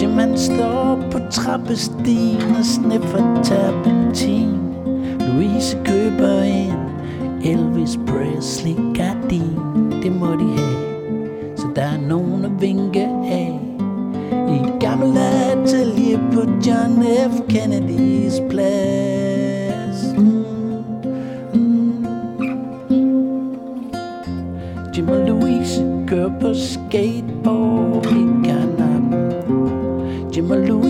Jim 0.00 0.10
han 0.10 0.38
står 0.38 0.98
på 1.10 1.18
trappestigen 1.30 2.56
og 2.58 2.64
sniffer 2.64 3.42
terpentin. 3.42 4.48
Louise 5.20 5.78
køber 5.84 6.42
en 6.42 6.74
Elvis 7.44 7.98
Presley 8.06 8.74
gardin. 8.94 9.56
Det 10.02 10.12
må 10.12 10.26
de 10.26 10.58
have 10.58 11.56
Så 11.56 11.66
der 11.76 11.82
er 11.82 12.08
nogen 12.08 12.44
at 12.44 12.60
vinke 12.60 13.08
af. 13.24 13.60
I 14.48 14.84
gamle 14.84 15.14
dage 15.14 15.66
på 16.34 16.40
John 16.40 17.02
F. 17.02 17.40
Kennedys 17.48 18.40
plads. 18.50 20.14
Mm, 20.16 20.44
mm, 21.54 22.06
mm. 22.90 23.54
Jim 24.96 25.08
og 25.08 25.26
Louise 25.26 26.04
kører 26.08 26.40
på 26.40 26.54
skateboard 26.54 28.06
i 28.06 28.48
Ghana. 28.48 29.00
Jim 30.36 30.50
og 30.50 30.58
Louise 30.58 30.81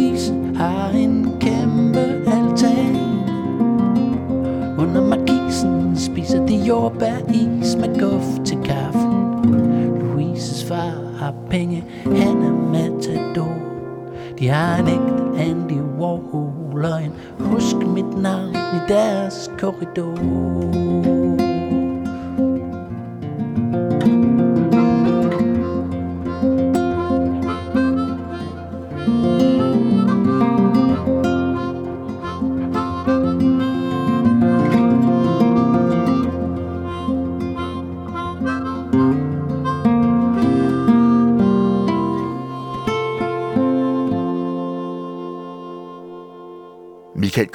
navn 18.92 19.82
i 19.82 21.11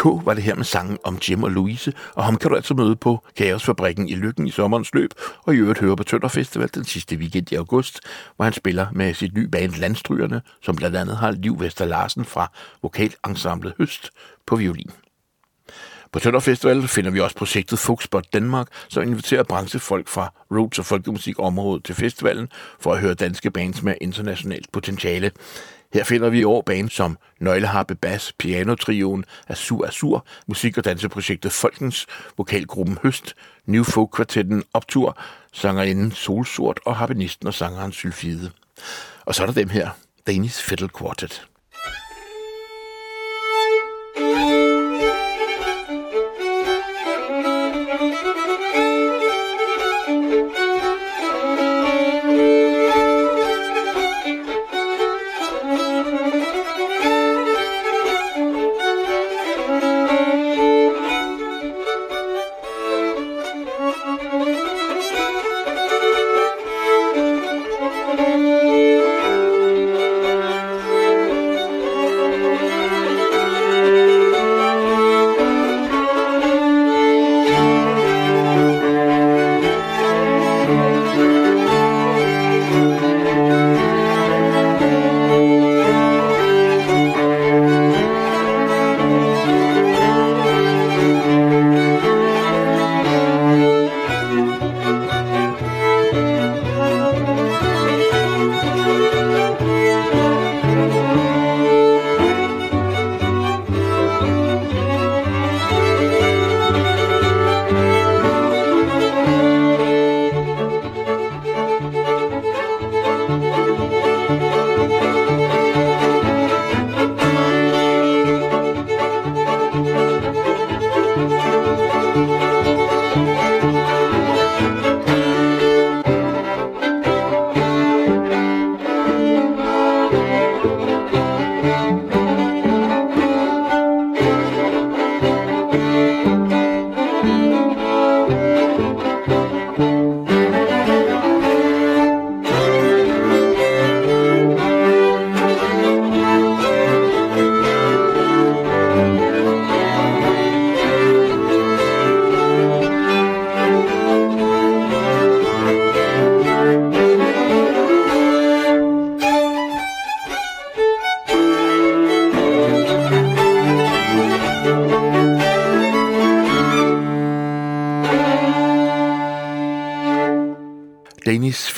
var 0.09 0.33
det 0.33 0.43
her 0.43 0.55
med 0.55 0.63
sangen 0.63 0.97
om 1.03 1.19
Jim 1.29 1.43
og 1.43 1.51
Louise, 1.51 1.93
og 2.15 2.23
ham 2.23 2.37
kan 2.37 2.49
du 2.49 2.55
altså 2.55 2.73
møde 2.73 2.95
på 2.95 3.23
Kaosfabrikken 3.35 4.09
i 4.09 4.15
Lykken 4.15 4.47
i 4.47 4.51
sommerens 4.51 4.93
løb, 4.93 5.11
og 5.43 5.55
i 5.55 5.57
øvrigt 5.57 5.79
høre 5.79 5.95
på 5.95 6.03
Tønder 6.03 6.27
Festival 6.27 6.69
den 6.75 6.85
sidste 6.85 7.15
weekend 7.15 7.51
i 7.51 7.55
august, 7.55 7.99
hvor 8.35 8.43
han 8.43 8.53
spiller 8.53 8.87
med 8.91 9.13
sit 9.13 9.33
nye 9.33 9.47
band 9.47 9.71
Landstrygerne, 9.71 10.41
som 10.61 10.75
blandt 10.75 10.95
andet 10.95 11.17
har 11.17 11.31
Liv 11.31 11.59
Vester 11.59 11.85
Larsen 11.85 12.25
fra 12.25 12.51
vokalensemblet 12.81 13.73
Høst 13.77 14.09
på 14.45 14.55
violin. 14.55 14.91
På 16.11 16.19
Tønder 16.19 16.39
Festival 16.39 16.87
finder 16.87 17.11
vi 17.11 17.19
også 17.19 17.35
projektet 17.35 17.79
Folkspot 17.79 18.33
Danmark, 18.33 18.67
som 18.87 19.03
inviterer 19.03 19.43
branchefolk 19.43 20.07
fra 20.07 20.33
roots- 20.53 20.79
og 20.79 20.85
folkemusikområdet 20.85 21.83
til 21.83 21.95
festivalen 21.95 22.47
for 22.79 22.93
at 22.93 22.99
høre 22.99 23.13
danske 23.13 23.51
bands 23.51 23.83
med 23.83 23.93
internationalt 24.01 24.71
potentiale. 24.71 25.31
Her 25.93 26.03
finder 26.03 26.29
vi 26.29 26.39
i 26.39 26.43
år 26.43 26.61
bands 26.61 26.93
som 26.93 27.17
Nøgleharpe 27.39 27.95
Bass, 27.95 28.33
Pianotrioen, 28.39 29.25
Azur 29.47 29.85
Azur, 29.85 30.25
musik- 30.47 30.77
og 30.77 30.85
danseprojektet 30.85 31.51
Folkens, 31.51 32.07
vokalgruppen 32.37 32.97
Høst, 33.03 33.35
New 33.65 33.83
Folk 33.83 34.09
Kvartetten 34.09 34.63
Optur, 34.73 35.17
sangerinden 35.53 36.11
Solsort 36.11 36.79
og 36.85 36.95
harpenisten 36.95 37.47
og 37.47 37.53
sangeren 37.53 37.91
Sylfide. 37.91 38.51
Og 39.25 39.35
så 39.35 39.43
er 39.43 39.47
der 39.47 39.53
dem 39.53 39.69
her, 39.69 39.89
Danish 40.27 40.63
Fiddle 40.63 40.89
Quartet. 40.99 41.47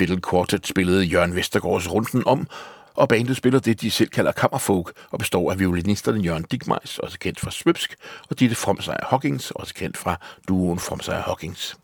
Metal 0.10 0.32
Quartet 0.32 0.68
spillede 0.68 1.04
Jørgen 1.04 1.36
Vestergaards 1.36 1.92
runden 1.92 2.24
om, 2.26 2.48
og 2.96 3.10
bandet 3.10 3.38
spiller 3.38 3.60
det, 3.60 3.82
de 3.82 3.92
selv 3.92 4.10
kalder 4.10 4.32
kammerfolk, 4.32 4.92
og 5.12 5.20
består 5.20 5.52
af 5.52 5.60
violinisterne 5.60 6.20
Jørgen 6.20 6.46
Digmejs, 6.52 7.00
også 7.00 7.20
kendt 7.20 7.40
fra 7.40 7.52
Svøbsk, 7.52 7.96
og 8.30 8.40
Ditte 8.40 8.56
Fromsejr 8.56 9.08
Hawkins, 9.10 9.52
også 9.52 9.74
kendt 9.74 9.98
fra 9.98 10.20
duoen 10.48 10.80
Fromsejr 10.80 11.22
Hawkins. 11.22 11.78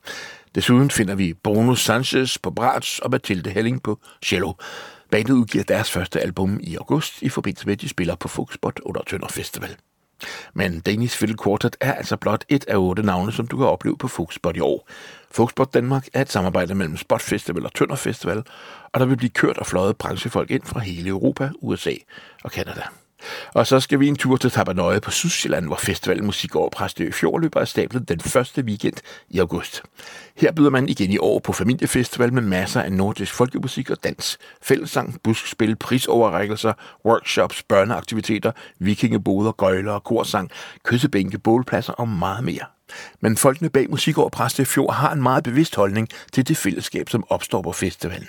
Desuden 0.56 0.92
finder 0.92 1.16
vi 1.16 1.34
Bruno 1.34 1.76
Sanchez 1.76 2.38
på 2.38 2.52
bratsch 2.52 3.00
og 3.04 3.12
Mathilde 3.12 3.50
Helling 3.50 3.84
på 3.84 4.00
cello. 4.24 4.54
Bandet 5.12 5.34
udgiver 5.34 5.64
deres 5.64 5.92
første 5.92 6.22
album 6.22 6.60
i 6.64 6.76
august 6.76 7.22
i 7.22 7.30
forbindelse 7.30 7.66
med, 7.66 7.74
at 7.74 7.82
de 7.82 7.90
spiller 7.90 8.16
på 8.16 8.28
Folkspot 8.28 8.80
under 8.80 9.02
Tønder 9.08 9.28
Festival. 9.28 9.76
Men 10.54 10.80
Danish 10.80 11.18
Fiddle 11.18 11.38
Quartet 11.44 11.76
er 11.82 11.94
altså 11.94 12.18
blot 12.18 12.46
et 12.50 12.66
af 12.68 12.78
otte 12.78 13.04
navne, 13.04 13.32
som 13.32 13.48
du 13.48 13.58
kan 13.58 13.66
opleve 13.66 13.98
på 13.98 14.08
Folkspot 14.08 14.58
i 14.58 14.60
år. 14.60 14.90
Folkspot 15.36 15.74
Danmark 15.74 16.08
er 16.14 16.22
et 16.22 16.32
samarbejde 16.32 16.76
mellem 16.76 16.98
Spot 16.98 17.22
Festival 17.22 17.66
og 17.66 17.74
Tønder 17.74 17.96
Festival, 17.96 18.44
og 18.94 19.00
der 19.00 19.06
vil 19.06 19.18
blive 19.18 19.30
kørt 19.30 19.58
og 19.58 19.66
fløjet 19.66 19.98
branchefolk 19.98 20.52
ind 20.52 20.64
fra 20.64 20.80
hele 20.80 21.10
Europa, 21.10 21.50
USA 21.62 21.94
og 22.44 22.52
Kanada. 22.52 22.82
Og 23.54 23.68
så 23.68 23.80
skal 23.80 24.00
vi 24.00 24.08
en 24.08 24.16
tur 24.16 24.38
til 24.38 24.52
Tabanøje 24.52 25.00
på 25.02 25.12
Sydsjælland, 25.12 25.66
hvor 25.66 25.76
festivalen 25.76 26.26
Musik 26.26 26.56
over 26.56 26.70
Præstø 26.70 27.12
Fjord 27.12 27.42
løber 27.42 27.60
af 27.60 27.68
stablet 27.68 28.10
den 28.10 28.20
første 28.20 28.62
weekend 28.62 28.96
i 29.30 29.40
august. 29.40 29.84
Her 30.38 30.52
byder 30.52 30.70
man 30.70 30.90
igen 30.90 31.12
i 31.12 31.18
år 31.18 31.40
på 31.40 31.54
familiefestival 31.54 32.34
med 32.34 32.42
masser 32.42 32.82
af 32.82 32.92
nordisk 32.92 33.34
folkemusik 33.34 33.90
og 33.90 34.04
dans, 34.04 34.38
fællesang, 34.62 35.22
buskspil, 35.24 35.76
prisoverrækkelser, 35.76 36.74
workshops, 37.06 37.64
børneaktiviteter, 37.64 38.52
vikingeboder, 38.80 39.52
gøjler 39.52 39.92
og 39.92 40.04
korsang, 40.04 40.50
kyssebænke, 40.84 41.40
bålpladser 41.40 41.94
og 41.94 42.10
meget 42.10 42.44
mere. 42.44 42.75
Men 43.22 43.38
folkene 43.38 43.70
bag 43.70 43.90
Musik 43.90 44.18
over 44.18 44.30
Præstefjord 44.30 44.94
har 44.94 45.14
en 45.14 45.24
meget 45.24 45.44
bevidst 45.44 45.76
holdning 45.76 46.10
til 46.34 46.48
det 46.48 46.58
fællesskab, 46.58 47.10
som 47.10 47.24
opstår 47.30 47.62
på 47.62 47.72
festivalen. 47.72 48.28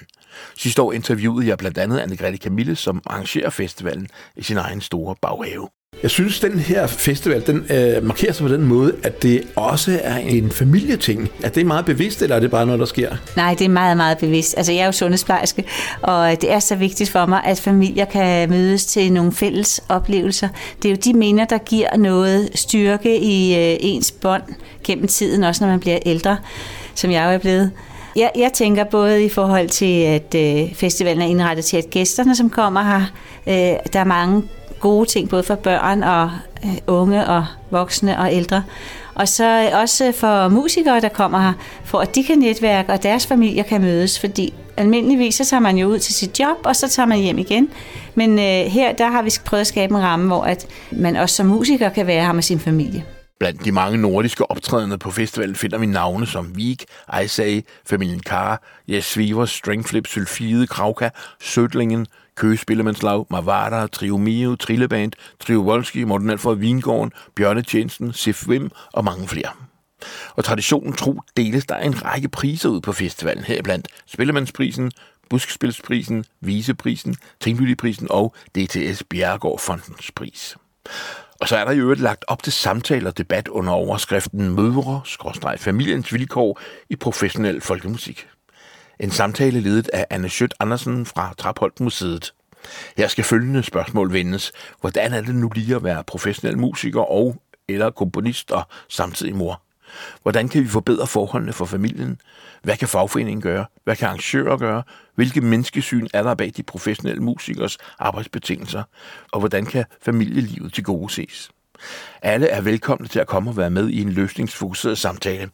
Sidste 0.57 0.83
år 0.83 0.93
interviewede 0.93 1.49
jeg 1.49 1.59
blandt 1.59 1.79
andet 1.79 2.01
Anne-Grethe 2.01 2.37
Camille, 2.37 2.77
som 2.77 3.03
arrangerer 3.07 3.51
festivalen 3.51 4.09
i 4.37 4.43
sin 4.43 4.57
egen 4.57 4.81
store 4.81 5.17
baghave. 5.23 5.69
Jeg 6.03 6.11
synes, 6.11 6.41
den 6.41 6.59
her 6.59 6.87
festival, 6.87 7.47
den 7.47 7.57
øh, 7.57 8.07
markerer 8.07 8.33
sig 8.33 8.47
på 8.47 8.53
den 8.53 8.63
måde, 8.63 8.95
at 9.03 9.23
det 9.23 9.43
også 9.57 10.01
er 10.03 10.17
en 10.17 10.51
familieting. 10.51 11.31
Er 11.43 11.49
det 11.49 11.67
meget 11.67 11.85
bevidst, 11.85 12.23
eller 12.23 12.37
er 12.37 12.41
det 12.41 12.51
bare 12.51 12.67
noget, 12.67 12.81
der 12.81 12.87
sker? 12.87 13.17
Nej, 13.37 13.55
det 13.59 13.65
er 13.65 13.69
meget, 13.69 13.97
meget 13.97 14.19
bevidst. 14.19 14.55
Altså, 14.57 14.73
jeg 14.73 14.81
er 14.81 14.87
jo 14.87 14.93
sundhedsplejerske, 14.93 15.65
og 16.03 16.31
det 16.41 16.53
er 16.53 16.59
så 16.59 16.75
vigtigt 16.75 17.11
for 17.11 17.27
mig, 17.27 17.45
at 17.45 17.61
familier 17.61 18.05
kan 18.05 18.51
mødes 18.51 18.87
til 18.87 19.13
nogle 19.13 19.33
fælles 19.33 19.81
oplevelser. 19.89 20.49
Det 20.83 20.89
er 20.89 20.93
jo 20.93 20.99
de 21.05 21.15
minder, 21.15 21.45
der 21.45 21.59
giver 21.59 21.97
noget 21.97 22.51
styrke 22.55 23.19
i 23.21 23.55
øh, 23.55 23.77
ens 23.81 24.13
bånd 24.13 24.43
gennem 24.85 25.09
tiden, 25.09 25.45
også 25.45 25.65
når 25.65 25.71
man 25.71 25.81
bliver 25.81 25.99
ældre, 26.07 26.37
som 26.95 27.11
jeg 27.11 27.25
jo 27.25 27.31
er 27.31 27.39
blevet. 27.39 27.71
Jeg, 28.17 28.31
jeg 28.37 28.51
tænker 28.55 28.85
både 28.85 29.25
i 29.25 29.29
forhold 29.29 29.69
til, 29.69 30.03
at 30.03 30.35
øh, 30.35 30.75
festivalen 30.75 31.23
er 31.23 31.27
indrettet 31.27 31.65
til, 31.65 31.77
at 31.77 31.91
gæsterne, 31.91 32.37
som 32.37 32.51
kommer 32.51 32.83
her, 32.83 33.03
øh, 33.47 33.93
der 33.93 34.01
er 34.01 34.05
mange 34.05 34.43
gode 34.81 35.09
ting, 35.09 35.29
både 35.29 35.43
for 35.43 35.55
børn 35.55 36.03
og 36.03 36.31
øh, 36.65 36.77
unge 36.87 37.27
og 37.27 37.47
voksne 37.71 38.19
og 38.19 38.33
ældre. 38.33 38.65
Og 39.15 39.29
så 39.29 39.71
øh, 39.73 39.81
også 39.81 40.13
for 40.13 40.49
musikere, 40.49 41.01
der 41.01 41.09
kommer 41.09 41.41
her, 41.41 41.53
for 41.85 41.99
at 41.99 42.15
de 42.15 42.25
kan 42.25 42.39
netværke, 42.39 42.93
og 42.93 43.03
deres 43.03 43.27
familier 43.27 43.63
kan 43.63 43.81
mødes, 43.81 44.21
fordi 44.21 44.55
almindeligvis 44.77 45.35
så 45.35 45.45
tager 45.45 45.61
man 45.61 45.79
jo 45.79 45.87
ud 45.89 45.99
til 45.99 46.15
sit 46.15 46.41
job, 46.41 46.57
og 46.65 46.77
så 46.77 46.89
tager 46.89 47.07
man 47.07 47.19
hjem 47.19 47.39
igen. 47.39 47.69
Men 48.15 48.39
øh, 48.39 48.73
her, 48.73 48.93
der 48.93 49.11
har 49.11 49.23
vi 49.23 49.31
prøvet 49.45 49.61
at 49.61 49.67
skabe 49.67 49.95
en 49.95 50.03
ramme, 50.03 50.27
hvor 50.27 50.43
at 50.43 50.67
man 50.93 51.17
også 51.17 51.37
som 51.37 51.47
musiker 51.47 51.89
kan 51.89 52.07
være 52.07 52.25
her 52.25 52.33
med 52.33 52.43
sin 52.43 52.61
familie. 52.61 53.05
Blandt 53.39 53.65
de 53.65 53.73
mange 53.73 53.99
nordiske 53.99 54.51
optrædende 54.51 54.99
på 54.99 55.11
festivalen 55.11 55.55
finder 55.57 55.79
vi 55.79 55.87
navne 55.87 56.27
som 56.27 56.57
Vik, 56.57 56.85
Ejsag, 57.13 57.65
Familien 57.87 58.21
Kar, 58.21 58.63
Jes 58.89 59.19
Weaver, 59.19 59.47
Stringflip, 59.47 60.07
Sylfide, 60.07 60.67
Kravka, 60.67 61.09
Sødlingen, 61.41 62.07
Køge 62.37 62.57
Spillemandslag, 62.57 63.27
Mavada, 63.31 63.87
Trio 63.87 64.17
Mio, 64.17 64.57
Trilleband, 64.57 65.13
Trio 65.41 65.61
Volski, 65.61 66.05
Morten 66.05 66.31
Alfred 66.31 66.57
Vingården, 66.57 67.13
Bjørnetjenesten, 67.35 68.13
Sif 68.13 68.49
Wim 68.49 68.71
og 68.93 69.05
mange 69.05 69.29
flere. 69.29 69.51
Og 70.31 70.45
traditionen 70.45 70.93
tro 70.93 71.21
deles 71.37 71.67
der 71.67 71.77
en 71.77 72.05
række 72.05 72.29
priser 72.29 72.69
ud 72.69 72.81
på 72.81 72.93
festivalen, 72.93 73.45
heriblandt 73.45 73.89
Spillemandsprisen, 74.07 74.93
Buskspilsprisen, 75.31 76.25
Viseprisen, 76.41 77.17
Tingbyliprisen 77.41 78.07
og 78.11 78.35
DTS 78.55 79.03
Bjergård 79.11 79.59
Fondens 79.59 80.11
pris. 80.13 80.57
Og 81.41 81.49
så 81.49 81.57
er 81.57 81.65
der 81.65 81.73
i 81.73 81.79
øvrigt 81.79 82.01
lagt 82.01 82.25
op 82.29 82.43
til 82.43 82.53
samtaler 82.53 83.11
og 83.11 83.19
debat 83.19 83.49
under 83.49 83.73
overskriften 83.73 84.55
Mødre-familiens 84.55 86.13
vilkår 86.13 86.61
i 86.91 86.97
professionel 86.97 87.61
folkemusik. 87.61 88.29
En 89.01 89.11
samtale 89.11 89.61
ledet 89.61 89.89
af 89.89 90.07
Anne 90.11 90.29
Schødt 90.29 90.55
Andersen 90.61 91.07
fra 91.07 91.35
Trapholt 91.39 91.81
Museet. 91.81 92.35
Her 92.97 93.09
skal 93.09 93.25
følgende 93.25 93.63
spørgsmål 93.63 94.13
vendes. 94.13 94.53
Hvordan 94.81 95.13
er 95.13 95.21
det 95.21 95.35
nu 95.35 95.49
lige 95.55 95.77
at 95.77 95.85
være 95.85 96.05
professionel 96.05 96.59
musiker 96.59 97.01
og 97.01 97.37
eller 97.69 97.91
komponist 97.91 98.53
og 98.53 98.63
samtidig 98.89 99.37
mor? 99.37 99.63
Hvordan 100.23 100.49
kan 100.49 100.63
vi 100.63 100.69
forbedre 100.69 101.07
forholdene 101.07 101.53
for 101.53 101.65
familien? 101.65 102.21
Hvad 102.63 102.77
kan 102.77 102.89
fagforeningen 102.89 103.43
gøre? 103.43 103.67
Hvad 103.85 103.97
kan 103.97 104.09
arrangører 104.09 104.57
gøre? 104.57 104.83
Hvilke 105.15 105.41
menneskesyn 105.41 106.07
er 106.15 106.23
der 106.23 106.35
bag 106.35 106.53
de 106.57 106.63
professionelle 106.63 107.23
musikers 107.23 107.79
arbejdsbetingelser? 107.99 108.83
Og 109.33 109.39
hvordan 109.39 109.67
kan 109.67 109.85
familielivet 110.03 110.73
til 110.73 110.85
gode 110.85 111.13
ses? 111.13 111.51
Alle 112.23 112.47
er 112.49 112.61
velkomne 112.61 113.09
til 113.09 113.19
at 113.19 113.27
komme 113.27 113.51
og 113.51 113.57
være 113.57 113.71
med 113.71 113.89
i 113.89 114.01
en 114.01 114.11
løsningsfokuseret 114.11 114.99
samtale. 114.99 115.51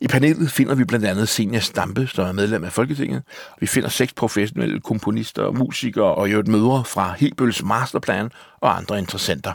I 0.00 0.08
panelet 0.08 0.50
finder 0.50 0.74
vi 0.74 0.84
blandt 0.84 1.06
andet 1.06 1.28
Senior 1.28 1.60
Stampe, 1.60 2.06
som 2.06 2.26
er 2.26 2.32
medlem 2.32 2.64
af 2.64 2.72
Folketinget. 2.72 3.22
Vi 3.60 3.66
finder 3.66 3.88
seks 3.88 4.12
professionelle 4.12 4.80
komponister, 4.80 5.50
musikere 5.50 6.14
og 6.14 6.32
jo 6.32 6.40
et 6.40 6.48
mødre 6.48 6.84
fra 6.84 7.14
Hebøls 7.18 7.62
Masterplan 7.62 8.30
og 8.60 8.76
andre 8.76 8.98
interessenter. 8.98 9.52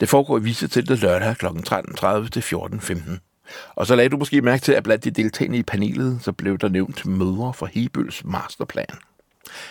Det 0.00 0.08
foregår 0.08 0.38
i 0.38 0.42
Viseteltet 0.42 0.98
lørdag 0.98 1.36
kl. 1.36 1.46
13.30 1.46 2.28
til 2.28 2.40
14.15. 2.40 3.74
Og 3.74 3.86
så 3.86 3.96
lagde 3.96 4.08
du 4.08 4.16
måske 4.16 4.42
mærke 4.42 4.62
til, 4.62 4.72
at 4.72 4.82
blandt 4.82 5.04
de 5.04 5.10
deltagende 5.10 5.58
i 5.58 5.62
panelet, 5.62 6.18
så 6.22 6.32
blev 6.32 6.58
der 6.58 6.68
nævnt 6.68 7.06
mødre 7.06 7.54
fra 7.54 7.68
Hebøls 7.72 8.24
Masterplan. 8.24 8.86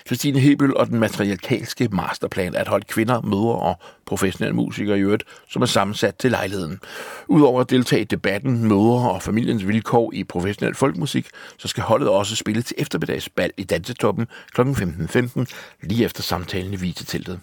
Christine 0.07 0.39
Hebel 0.39 0.77
og 0.77 0.87
den 0.87 0.99
materialkalske 0.99 1.89
masterplan 1.91 2.55
er 2.55 2.59
at 2.59 2.67
holde 2.67 2.85
kvinder, 2.85 3.21
mødre 3.21 3.55
og 3.55 3.79
professionelle 4.05 4.55
musikere 4.55 4.97
i 4.97 5.01
øvrigt, 5.01 5.23
som 5.49 5.61
er 5.61 5.65
sammensat 5.65 6.15
til 6.15 6.31
lejligheden. 6.31 6.79
Udover 7.27 7.61
at 7.61 7.69
deltage 7.69 8.01
i 8.01 8.05
debatten, 8.05 8.67
mødre 8.67 9.11
og 9.11 9.23
familiens 9.23 9.67
vilkår 9.67 10.11
i 10.13 10.23
professionel 10.23 10.75
folkmusik, 10.75 11.27
så 11.57 11.67
skal 11.67 11.83
holdet 11.83 12.09
også 12.09 12.35
spille 12.35 12.61
til 12.61 12.75
eftermiddagsbal 12.79 13.51
i 13.57 13.63
Dansetoppen 13.63 14.27
kl. 14.53 14.61
15.15, 14.61 15.45
lige 15.83 16.05
efter 16.05 16.23
samtalen 16.23 16.73
i 16.73 16.75
Viteteltet. 16.75 17.39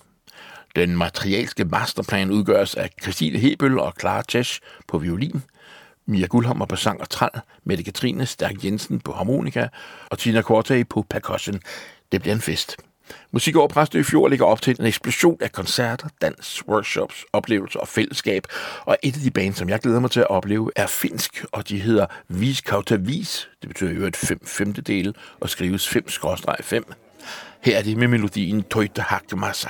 Den 0.77 0.97
materialske 0.97 1.65
masterplan 1.65 2.31
udgøres 2.31 2.75
af 2.75 2.91
Christine 3.03 3.39
Hebel 3.39 3.79
og 3.79 3.95
Clara 4.01 4.23
Tesch 4.29 4.61
på 4.89 4.99
violin, 4.99 5.43
Mia 6.07 6.27
Guldhammer 6.27 6.67
på 6.67 6.77
sang 6.77 7.01
og 7.01 7.11
træl, 7.11 7.31
Mette 7.65 7.85
Katrine 7.85 8.27
Stærk 8.27 8.65
Jensen 8.65 9.01
på 9.01 9.13
harmonika 9.13 9.69
og 10.11 10.19
Tina 10.19 10.43
Korte 10.43 10.85
på 10.85 11.07
percussion. 11.11 11.61
Det 12.15 12.23
bliver 12.23 12.35
en 12.35 12.41
fest. 12.41 12.77
Musik 13.33 13.57
over 13.57 13.69
Præstø 13.69 14.03
Fjord 14.03 14.31
ligger 14.31 14.47
op 14.47 14.63
til 14.63 14.77
en 14.81 14.87
eksplosion 14.87 15.37
af 15.41 15.53
koncerter, 15.53 16.09
dans, 16.23 16.63
workshops, 16.69 17.25
oplevelser 17.33 17.81
og 17.81 17.89
fællesskab. 17.89 18.47
Og 18.85 18.97
et 19.03 19.15
af 19.15 19.21
de 19.21 19.31
bands, 19.31 19.57
som 19.57 19.69
jeg 19.69 19.81
glæder 19.81 20.01
mig 20.01 20.11
til 20.11 20.21
at 20.21 20.31
opleve, 20.31 20.71
er 20.77 20.87
finsk, 20.87 21.45
og 21.53 21.69
de 21.69 21.81
hedder 21.81 22.07
Vis 22.29 22.61
Kauta 22.61 22.97
Vis. 22.97 23.49
Det 23.61 23.69
betyder 23.69 23.93
jo 23.93 24.07
et 24.07 24.17
fem 24.17 24.41
femtedele 24.47 25.13
og 25.41 25.51
skrives 25.51 25.89
5-5. 25.89 26.95
Her 27.61 27.79
er 27.79 27.83
det 27.83 27.97
med 27.97 28.09
melodien 28.09 28.63
Toita 28.63 29.03
Hakkemassa. 29.03 29.69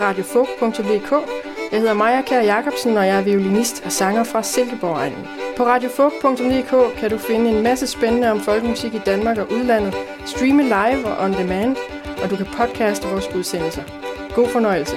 Til 0.00 0.06
radiofug.dk. 0.06 1.12
Jeg 1.72 1.78
hedder 1.80 1.94
Maja 1.94 2.22
Kær 2.22 2.40
Jacobsen, 2.40 2.96
og 2.96 3.06
jeg 3.06 3.16
er 3.18 3.22
violinist 3.22 3.82
og 3.84 3.92
sanger 3.92 4.24
fra 4.24 4.42
Silkeborg-egnen. 4.42 5.26
På 5.56 5.64
radiofug.dk 5.64 6.98
kan 7.00 7.10
du 7.10 7.18
finde 7.18 7.50
en 7.50 7.62
masse 7.62 7.86
spændende 7.86 8.30
om 8.30 8.40
folkemusik 8.40 8.94
i 8.94 8.98
Danmark 9.06 9.38
og 9.38 9.52
udlandet, 9.52 9.94
streame 10.26 10.62
live 10.62 11.06
og 11.06 11.24
on 11.24 11.32
demand, 11.32 11.76
og 12.22 12.30
du 12.30 12.36
kan 12.36 12.46
podcaste 12.46 13.08
vores 13.08 13.28
udsendelser. 13.34 13.82
God 14.34 14.48
fornøjelse. 14.48 14.96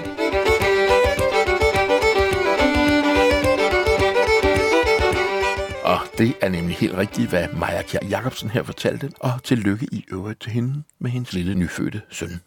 Og 5.84 6.00
det 6.18 6.34
er 6.42 6.50
nemlig 6.50 6.76
helt 6.76 6.98
rigtigt, 6.98 7.30
hvad 7.30 7.48
Maja 7.60 7.82
Kjær 7.82 8.08
Jacobsen 8.10 8.50
her 8.50 8.64
fortalte, 8.64 9.12
og 9.20 9.32
tillykke 9.44 9.88
i 9.92 10.06
øvrigt 10.12 10.42
til 10.42 10.52
hende 10.52 10.84
med 11.00 11.12
hendes 11.12 11.34
lille 11.34 11.56
nyfødte 11.56 12.02
søn. 12.10 12.42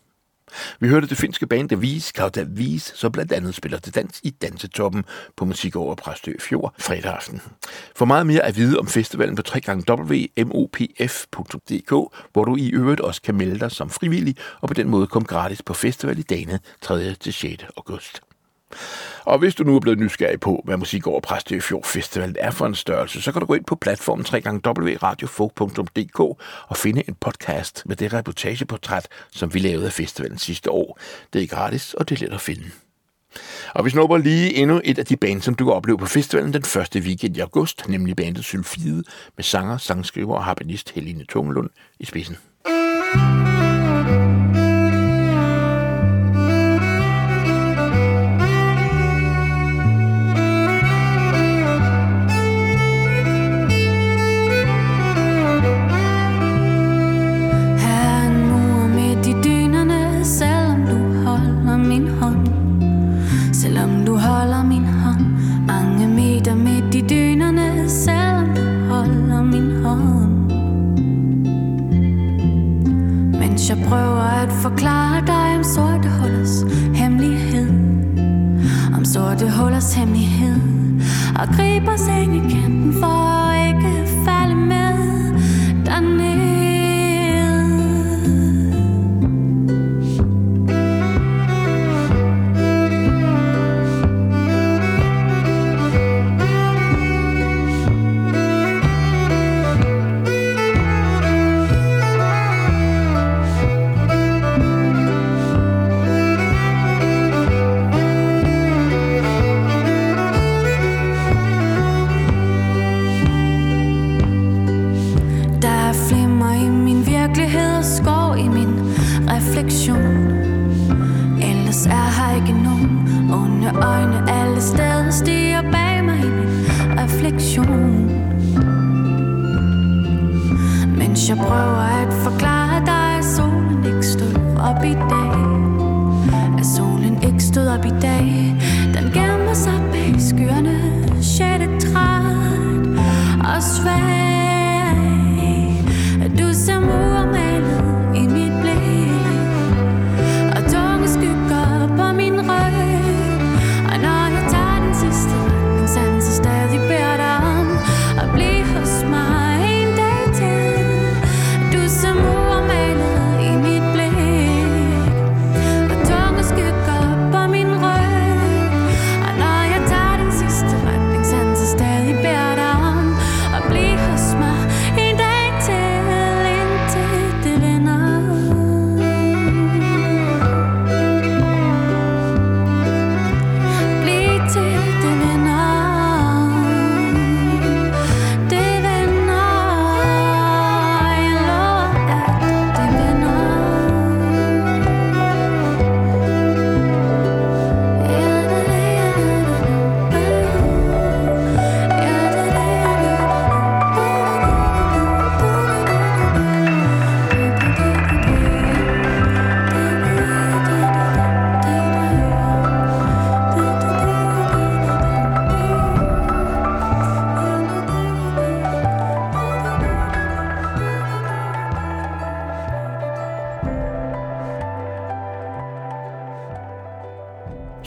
Vi 0.80 0.88
hørte 0.88 1.06
det 1.06 1.16
finske 1.16 1.46
band 1.46 1.68
The 1.68 2.00
Kauta 2.14 2.44
Vis, 2.48 2.92
som 2.94 3.12
blandt 3.12 3.32
andet 3.32 3.54
spiller 3.54 3.78
til 3.78 3.94
dans 3.94 4.20
i 4.22 4.30
Dansetoppen 4.30 5.04
på 5.36 5.44
Musik 5.44 5.76
over 5.76 5.94
Præstø 5.94 6.32
Fjord 6.40 6.74
fredag 6.78 7.14
aften. 7.14 7.40
For 7.96 8.04
meget 8.04 8.26
mere 8.26 8.40
at 8.40 8.56
vide 8.56 8.78
om 8.78 8.86
festivalen 8.86 9.36
på 9.36 9.42
www.mopf.dk, 9.90 10.92
hvor 12.32 12.44
du 12.44 12.56
i 12.56 12.70
øvrigt 12.70 13.00
også 13.00 13.22
kan 13.22 13.34
melde 13.34 13.60
dig 13.60 13.70
som 13.70 13.90
frivillig 13.90 14.36
og 14.60 14.68
på 14.68 14.74
den 14.74 14.88
måde 14.88 15.06
komme 15.06 15.26
gratis 15.26 15.62
på 15.62 15.74
festival 15.74 16.18
i 16.18 16.22
dagene 16.22 16.60
3. 16.82 17.14
til 17.14 17.32
6. 17.32 17.64
august. 17.76 18.20
Og 19.24 19.38
hvis 19.38 19.54
du 19.54 19.64
nu 19.64 19.76
er 19.76 19.80
blevet 19.80 19.98
nysgerrig 19.98 20.40
på, 20.40 20.62
hvad 20.64 20.76
Musik 20.76 21.06
over 21.06 21.20
Præstø 21.20 21.60
Fjord 21.60 21.84
Festival 21.84 22.36
er 22.38 22.50
for 22.50 22.66
en 22.66 22.74
størrelse, 22.74 23.22
så 23.22 23.32
kan 23.32 23.40
du 23.40 23.46
gå 23.46 23.54
ind 23.54 23.64
på 23.64 23.76
platformen 23.76 24.26
www.radiofog.dk 24.66 26.20
og 26.68 26.76
finde 26.76 27.02
en 27.08 27.14
podcast 27.14 27.82
med 27.86 27.96
det 27.96 28.12
reportageportræt, 28.12 29.08
som 29.32 29.54
vi 29.54 29.58
lavede 29.58 29.86
af 29.86 29.92
festivalen 29.92 30.38
sidste 30.38 30.70
år. 30.70 30.98
Det 31.32 31.42
er 31.42 31.46
gratis, 31.46 31.94
og 31.94 32.08
det 32.08 32.22
er 32.22 32.26
let 32.26 32.34
at 32.34 32.40
finde. 32.40 32.64
Og 33.74 33.84
vi 33.84 33.90
snupper 33.90 34.16
lige 34.16 34.54
endnu 34.54 34.80
et 34.84 34.98
af 34.98 35.06
de 35.06 35.16
bands, 35.16 35.44
som 35.44 35.54
du 35.54 35.64
kan 35.64 35.74
opleve 35.74 35.98
på 35.98 36.06
festivalen 36.06 36.52
den 36.52 36.62
første 36.62 37.00
weekend 37.00 37.36
i 37.36 37.40
august, 37.40 37.88
nemlig 37.88 38.16
bandet 38.16 38.44
Sylfide 38.44 39.02
med 39.36 39.44
sanger, 39.44 39.78
sangskriver 39.78 40.34
og 40.34 40.44
harpenist 40.44 40.90
Helene 40.90 41.24
Tungelund 41.24 41.70
i 42.00 42.04
spidsen. 42.04 42.36
Her 42.66 44.65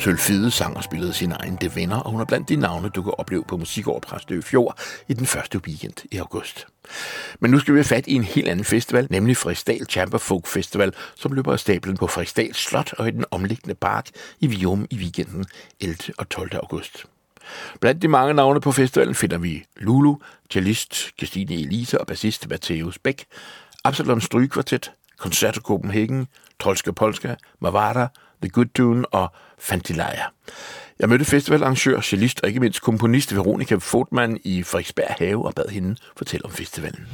Sølvfide 0.10 0.52
sang 0.52 0.78
og 0.78 0.84
spillede 0.84 1.14
sin 1.14 1.32
egen 1.32 1.56
Det 1.56 1.76
Venner, 1.76 2.00
og 2.00 2.12
hun 2.12 2.22
er 2.22 2.26
blandt 2.26 2.50
de 2.50 2.56
navne, 2.56 2.90
du 2.90 3.04
kan 3.04 3.14
opleve 3.18 3.44
på 3.44 3.58
Musikår 3.58 4.00
Præstø 4.00 4.42
Fjord 4.42 4.80
i 5.08 5.14
den 5.14 5.26
første 5.26 5.62
weekend 5.68 5.94
i 6.12 6.18
august. 6.18 6.68
Men 7.40 7.52
nu 7.52 7.60
skal 7.60 7.74
vi 7.74 7.78
have 7.78 7.84
fat 7.84 8.08
i 8.08 8.14
en 8.14 8.24
helt 8.24 8.48
anden 8.48 8.66
festival, 8.66 9.08
nemlig 9.10 9.38
Frederiksdal 9.38 9.86
Chamber 9.90 10.18
Folk 10.18 10.48
Festival, 10.48 10.94
som 11.16 11.32
løber 11.32 11.54
af 11.54 11.60
stablen 11.60 11.98
på 11.98 12.08
Frederiksdal 12.08 12.54
Slot 12.54 12.94
og 12.94 13.08
i 13.08 13.12
den 13.12 13.26
omliggende 13.32 13.76
park 13.76 14.10
i 14.40 14.48
Vium 14.48 14.88
i 14.90 14.96
weekenden 14.96 15.46
11. 15.80 15.98
og 16.18 16.30
12. 16.30 16.56
august. 16.56 17.06
Blandt 17.82 18.02
de 18.02 18.08
mange 18.08 18.34
navne 18.34 18.62
på 18.62 18.72
festivalen 18.72 19.16
finder 19.16 19.38
vi 19.38 19.66
Lulu, 19.78 20.16
cellist 20.52 21.12
Christine 21.18 21.54
Elise 21.54 22.02
og 22.02 22.08
bassist 22.08 22.48
Matthäus 22.54 22.96
Bæk, 23.04 23.26
Absalon 23.84 24.22
Strygekvartet, 24.22 24.92
Concerto 25.18 25.62
Copenhagen, 25.62 26.28
Trolske 26.60 26.94
Polska, 26.94 27.36
Mavada, 27.60 28.08
The 28.42 28.50
Good 28.50 28.70
Tune 28.76 29.06
og 29.06 29.32
Fantilaya. 29.60 30.24
Jeg 31.00 31.10
mødte 31.10 31.26
festivalarrangør, 31.26 32.02
cellist 32.02 32.40
og 32.44 32.48
ikke 32.48 32.60
mindst 32.60 32.82
komponist 32.82 33.36
Veronika 33.36 33.76
Fortmann 33.76 34.40
i 34.44 34.64
Frederiksberg 34.64 35.16
Have 35.20 35.46
og 35.46 35.56
bad 35.56 35.70
hende 35.70 35.96
fortælle 36.18 36.46
om 36.46 36.52
festivalen. 36.52 37.08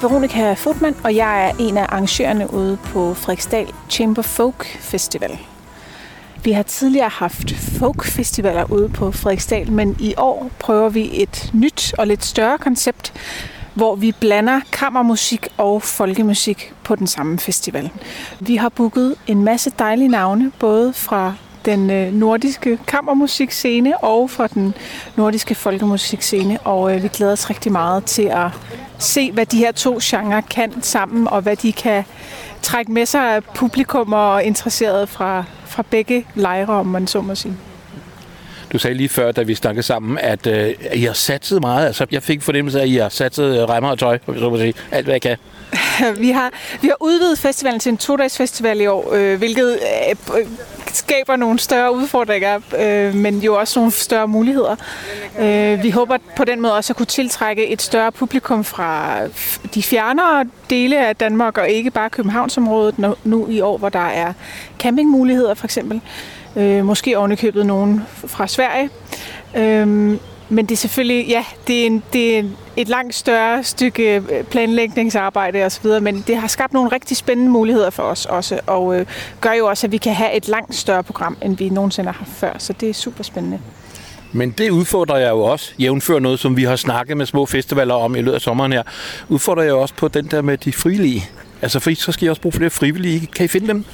Veronika 0.00 0.52
Fodman, 0.52 0.96
og 1.04 1.16
jeg 1.16 1.48
er 1.48 1.52
en 1.58 1.76
af 1.76 1.82
arrangørerne 1.82 2.52
ude 2.54 2.78
på 2.84 3.14
Frederiksdal 3.14 3.66
Chamber 3.90 4.22
Folk 4.22 4.66
Festival. 4.66 5.38
Vi 6.44 6.52
har 6.52 6.62
tidligere 6.62 7.08
haft 7.08 7.50
folkfestivaler 7.54 8.72
ude 8.72 8.88
på 8.88 9.12
Frederiksdal, 9.12 9.72
men 9.72 9.96
i 10.00 10.14
år 10.16 10.50
prøver 10.58 10.88
vi 10.88 11.22
et 11.22 11.50
nyt 11.54 11.94
og 11.98 12.06
lidt 12.06 12.24
større 12.24 12.58
koncept, 12.58 13.12
hvor 13.74 13.94
vi 13.94 14.12
blander 14.20 14.60
kammermusik 14.72 15.48
og 15.56 15.82
folkemusik 15.82 16.72
på 16.84 16.94
den 16.94 17.06
samme 17.06 17.38
festival. 17.38 17.90
Vi 18.40 18.56
har 18.56 18.68
booket 18.68 19.14
en 19.26 19.44
masse 19.44 19.72
dejlige 19.78 20.08
navne, 20.08 20.52
både 20.58 20.92
fra 20.92 21.34
den 21.64 21.90
øh, 21.90 22.12
nordiske 22.12 22.78
kammermusikscene 22.86 23.98
og 24.04 24.30
fra 24.30 24.46
den 24.46 24.74
nordiske 25.16 25.54
folkemusikscene, 25.54 26.58
og 26.60 26.96
øh, 26.96 27.02
vi 27.02 27.08
glæder 27.08 27.32
os 27.32 27.50
rigtig 27.50 27.72
meget 27.72 28.04
til 28.04 28.22
at 28.22 28.48
se, 28.98 29.32
hvad 29.32 29.46
de 29.46 29.58
her 29.58 29.72
to 29.72 29.98
genrer 30.02 30.40
kan 30.40 30.82
sammen, 30.82 31.28
og 31.28 31.42
hvad 31.42 31.56
de 31.56 31.72
kan 31.72 32.04
trække 32.62 32.92
med 32.92 33.06
sig 33.06 33.34
af 33.34 33.44
publikum 33.44 34.12
og 34.12 34.44
interesserede 34.44 35.06
fra, 35.06 35.44
fra 35.66 35.84
begge 35.90 36.26
lejre, 36.34 36.72
om 36.72 36.86
man 36.86 37.06
så 37.06 37.20
må 37.20 37.34
sige. 37.34 37.56
Du 38.72 38.78
sagde 38.78 38.96
lige 38.96 39.08
før, 39.08 39.32
da 39.32 39.42
vi 39.42 39.54
snakkede 39.54 39.82
sammen, 39.82 40.18
at 40.18 40.46
øh, 40.46 40.74
I 40.94 41.04
har 41.04 41.12
satset 41.12 41.60
meget. 41.60 41.86
Altså, 41.86 42.06
jeg 42.10 42.22
fik 42.22 42.42
fornemmelse 42.42 42.78
af, 42.78 42.82
at 42.82 42.88
I 42.88 42.96
har 42.96 43.08
satset 43.08 43.58
øh, 43.58 43.68
remmer 43.68 43.90
og 43.90 43.98
tøj, 43.98 44.18
så 44.26 44.50
må 44.50 44.56
sige. 44.58 44.74
alt 44.90 45.04
hvad 45.04 45.14
jeg 45.14 45.22
kan. 45.22 45.36
vi, 46.24 46.30
har, 46.30 46.50
vi 46.80 46.88
har 46.88 46.96
udvidet 47.00 47.38
festivalen 47.38 47.80
til 47.80 47.90
en 47.90 47.98
to-dages 47.98 48.36
festival 48.36 48.80
i 48.80 48.86
år, 48.86 49.12
øh, 49.14 49.38
hvilket 49.38 49.78
øh, 50.38 50.46
skaber 50.96 51.36
nogle 51.36 51.58
større 51.58 51.94
udfordringer, 51.94 52.60
øh, 52.78 53.14
men 53.14 53.38
jo 53.38 53.54
også 53.58 53.78
nogle 53.78 53.92
større 53.92 54.28
muligheder. 54.28 54.76
Øh, 55.38 55.82
vi 55.82 55.90
håber 55.90 56.16
på 56.36 56.44
den 56.44 56.60
måde 56.60 56.76
også 56.76 56.92
at 56.92 56.96
kunne 56.96 57.06
tiltrække 57.06 57.66
et 57.68 57.82
større 57.82 58.12
publikum 58.12 58.64
fra 58.64 59.18
de 59.74 59.82
fjernere 59.82 60.44
dele 60.70 61.06
af 61.06 61.16
Danmark, 61.16 61.58
og 61.58 61.68
ikke 61.68 61.90
bare 61.90 62.10
Københavnsområdet 62.10 63.14
nu, 63.24 63.46
i 63.48 63.60
år, 63.60 63.78
hvor 63.78 63.88
der 63.88 64.06
er 64.06 64.32
campingmuligheder 64.78 65.54
for 65.54 65.64
eksempel. 65.64 66.00
Øh, 66.56 66.84
måske 66.84 67.18
ovenikøbet 67.18 67.66
nogen 67.66 68.06
fra 68.26 68.46
Sverige. 68.46 68.90
Øh, 69.56 70.16
men 70.50 70.66
det 70.66 70.72
er 70.72 70.76
selvfølgelig, 70.76 71.26
ja, 71.26 71.44
det 71.66 71.82
er, 71.82 71.86
en, 71.86 72.02
det 72.12 72.38
er 72.38 72.44
et 72.76 72.88
langt 72.88 73.14
større 73.14 73.64
stykke 73.64 74.16
øh, 74.16 74.44
planlægningsarbejde 74.44 75.64
osv., 75.64 75.86
men 76.02 76.24
det 76.26 76.36
har 76.36 76.48
skabt 76.48 76.72
nogle 76.72 76.92
rigtig 76.92 77.16
spændende 77.16 77.50
muligheder 77.50 77.90
for 77.90 78.02
os 78.02 78.26
også, 78.26 78.60
og 78.66 78.98
øh, 78.98 79.06
gør 79.40 79.52
jo 79.52 79.66
også, 79.66 79.86
at 79.86 79.92
vi 79.92 79.96
kan 79.96 80.14
have 80.14 80.36
et 80.36 80.48
langt 80.48 80.74
større 80.74 81.02
program, 81.02 81.36
end 81.42 81.56
vi 81.56 81.68
nogensinde 81.68 82.06
har 82.10 82.18
haft 82.18 82.30
før, 82.30 82.52
så 82.58 82.72
det 82.72 82.90
er 82.90 82.94
super 82.94 83.24
spændende. 83.24 83.60
Men 84.32 84.50
det 84.50 84.70
udfordrer 84.70 85.16
jeg 85.16 85.30
jo 85.30 85.40
også, 85.40 85.72
jævnfør 85.78 86.18
noget, 86.18 86.40
som 86.40 86.56
vi 86.56 86.64
har 86.64 86.76
snakket 86.76 87.16
med 87.16 87.26
små 87.26 87.46
festivaler 87.46 87.94
om 87.94 88.14
i 88.14 88.18
løbet 88.18 88.32
af 88.32 88.40
sommeren 88.40 88.72
her, 88.72 88.82
udfordrer 89.28 89.62
jeg 89.62 89.70
jo 89.70 89.80
også 89.80 89.94
på 89.94 90.08
den 90.08 90.26
der 90.26 90.42
med 90.42 90.58
de 90.58 90.72
frivillige. 90.72 91.28
Altså, 91.62 91.80
for 91.80 91.94
så 91.94 92.12
skal 92.12 92.26
I 92.26 92.28
også 92.28 92.42
bruge 92.42 92.52
flere 92.52 92.70
frivillige. 92.70 93.26
Kan 93.26 93.44
I 93.44 93.48
finde 93.48 93.68
dem? 93.68 93.84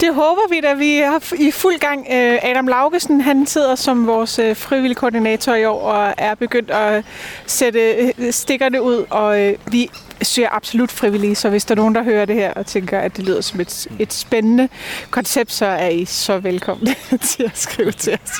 Det 0.00 0.14
håber 0.14 0.48
vi 0.50 0.60
da. 0.60 0.74
Vi 0.74 0.96
er 0.96 1.34
i 1.38 1.50
fuld 1.50 1.78
gang. 1.78 2.06
Øh, 2.10 2.38
Adam 2.42 2.66
Laugesen, 2.66 3.20
han 3.20 3.46
sidder 3.46 3.74
som 3.74 4.06
vores 4.06 4.38
øh, 4.38 4.56
frivillig 4.56 4.96
koordinator 4.96 5.54
i 5.54 5.64
år 5.64 5.80
og 5.80 6.14
er 6.18 6.34
begyndt 6.34 6.70
at 6.70 7.04
sætte 7.46 8.12
øh, 8.18 8.32
stikkerne 8.32 8.82
ud, 8.82 9.04
og 9.10 9.54
vi 9.66 9.90
søger 10.22 10.48
absolut 10.52 10.92
frivillige, 10.92 11.34
så 11.34 11.48
hvis 11.50 11.64
der 11.64 11.74
er 11.74 11.76
nogen, 11.76 11.94
der 11.94 12.02
hører 12.02 12.24
det 12.24 12.36
her 12.36 12.52
og 12.52 12.66
tænker, 12.66 12.98
at 13.00 13.16
det 13.16 13.24
lyder 13.24 13.40
som 13.40 13.60
et, 13.60 13.86
et 13.98 14.12
spændende 14.12 14.68
koncept, 15.10 15.52
så 15.52 15.66
er 15.66 15.88
I 15.88 16.04
så 16.04 16.38
velkomne 16.38 16.94
til 17.30 17.42
at 17.42 17.58
skrive 17.58 17.92
til 17.92 18.18
os. 18.24 18.30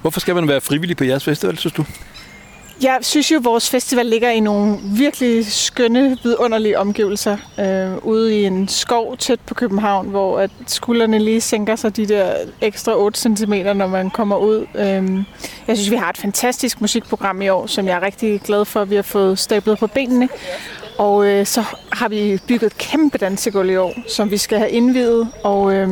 Hvorfor 0.00 0.20
skal 0.20 0.34
man 0.34 0.48
være 0.48 0.60
frivillig 0.60 0.96
på 0.96 1.04
jeres 1.04 1.24
festival, 1.24 1.58
synes 1.58 1.74
du? 1.74 1.84
Jeg 2.82 2.98
synes 3.00 3.30
jo, 3.30 3.36
at 3.36 3.44
vores 3.44 3.70
festival 3.70 4.06
ligger 4.06 4.30
i 4.30 4.40
nogle 4.40 4.78
virkelig 4.82 5.46
skønne, 5.46 6.18
vidunderlige 6.22 6.78
omgivelser. 6.78 7.36
Øh, 7.60 8.04
ude 8.04 8.40
i 8.40 8.44
en 8.44 8.68
skov 8.68 9.16
tæt 9.16 9.40
på 9.40 9.54
København, 9.54 10.08
hvor 10.08 10.38
at 10.38 10.50
skuldrene 10.66 11.18
lige 11.18 11.40
sænker 11.40 11.76
sig 11.76 11.96
de 11.96 12.06
der 12.06 12.34
ekstra 12.60 12.96
8 12.96 13.20
cm, 13.20 13.52
når 13.52 13.86
man 13.86 14.10
kommer 14.10 14.36
ud. 14.36 14.66
Øh, 14.74 15.24
jeg 15.68 15.76
synes, 15.76 15.90
vi 15.90 15.96
har 15.96 16.10
et 16.10 16.16
fantastisk 16.16 16.80
musikprogram 16.80 17.42
i 17.42 17.48
år, 17.48 17.66
som 17.66 17.86
jeg 17.86 17.96
er 17.96 18.02
rigtig 18.02 18.40
glad 18.40 18.64
for, 18.64 18.80
at 18.80 18.90
vi 18.90 18.94
har 18.94 19.02
fået 19.02 19.38
stablet 19.38 19.78
på 19.78 19.86
benene. 19.86 20.28
Og 20.98 21.26
øh, 21.26 21.46
så 21.46 21.64
har 21.92 22.08
vi 22.08 22.38
bygget 22.48 22.72
et 22.72 22.78
kæmpe 22.78 23.18
dansegulv 23.18 23.70
i 23.70 23.76
år, 23.76 23.94
som 24.08 24.30
vi 24.30 24.36
skal 24.36 24.58
have 24.58 24.70
indvidet. 24.70 25.28
Og 25.44 25.74
øh, 25.74 25.88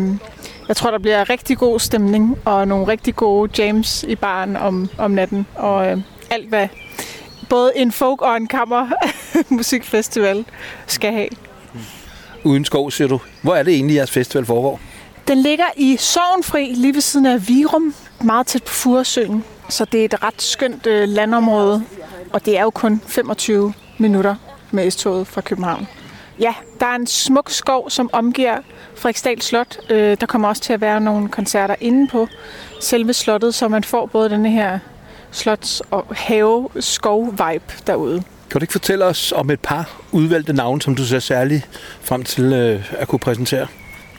jeg 0.68 0.77
tror, 0.77 0.90
der 0.90 0.98
bliver 0.98 1.31
rigtig 1.31 1.59
god 1.59 1.81
stemning 1.81 2.38
og 2.44 2.68
nogle 2.68 2.88
rigtig 2.88 3.16
gode 3.16 3.62
jams 3.62 4.05
i 4.09 4.14
baren 4.14 4.57
om, 4.57 4.88
om 4.98 5.11
natten. 5.11 5.46
Og 5.55 5.90
øh, 5.90 5.98
alt, 6.31 6.49
hvad 6.49 6.69
både 7.49 7.73
en 7.77 7.93
folk 7.93 8.23
og 8.23 8.37
en 8.37 8.47
kammer 8.47 8.88
musikfestival 9.49 10.45
skal 10.87 11.12
have. 11.12 11.29
Uden 12.45 12.64
skov, 12.64 12.91
siger 12.91 13.09
du. 13.09 13.21
Hvor 13.43 13.55
er 13.55 13.62
det 13.62 13.75
egentlig, 13.75 13.97
jeres 13.97 14.11
festival 14.11 14.47
foregår? 14.47 14.81
Den 15.29 15.38
ligger 15.38 15.64
i 15.77 15.97
Sovnfri, 15.97 16.73
lige 16.75 16.95
ved 16.95 17.01
siden 17.01 17.27
af 17.27 17.49
Virum, 17.49 17.95
meget 18.25 18.47
tæt 18.47 18.62
på 18.62 18.73
Furesøen. 18.73 19.45
Så 19.69 19.85
det 19.85 20.01
er 20.01 20.05
et 20.05 20.23
ret 20.23 20.43
skønt 20.43 20.87
øh, 20.87 21.09
landområde, 21.09 21.85
og 22.33 22.45
det 22.47 22.59
er 22.59 22.62
jo 22.62 22.71
kun 22.71 23.03
25 23.07 23.73
minutter 23.99 24.35
med 24.71 24.91
S-toget 24.91 25.27
fra 25.27 25.41
København. 25.41 25.88
Ja, 26.41 26.55
der 26.81 26.87
er 26.87 26.95
en 26.95 27.07
smuk 27.07 27.51
skov, 27.51 27.91
som 27.91 28.11
omgiver 28.12 28.57
Frederiksdal 28.95 29.43
Slot. 29.43 29.79
Øh, 29.91 30.17
der 30.21 30.27
kommer 30.27 30.49
også 30.49 30.62
til 30.62 30.73
at 30.73 30.81
være 30.81 31.01
nogle 31.01 31.29
koncerter 31.29 31.75
inde 31.81 32.09
på 32.09 32.29
selve 32.81 33.12
slottet, 33.12 33.55
så 33.55 33.68
man 33.68 33.85
får 33.85 34.07
både 34.07 34.31
denne 34.31 34.51
her 34.51 34.79
slots- 35.41 35.80
og 35.91 36.07
have-skov-vibe 36.11 37.72
derude. 37.86 38.22
Kan 38.51 38.61
du 38.61 38.64
ikke 38.64 38.72
fortælle 38.72 39.05
os 39.05 39.32
om 39.32 39.51
et 39.51 39.61
par 39.61 40.01
udvalgte 40.12 40.53
navne, 40.53 40.82
som 40.82 40.95
du 40.95 41.05
ser 41.05 41.18
særligt 41.18 41.68
frem 42.03 42.22
til 42.24 42.53
øh, 42.53 42.93
at 42.99 43.09
kunne 43.09 43.18
præsentere? 43.18 43.66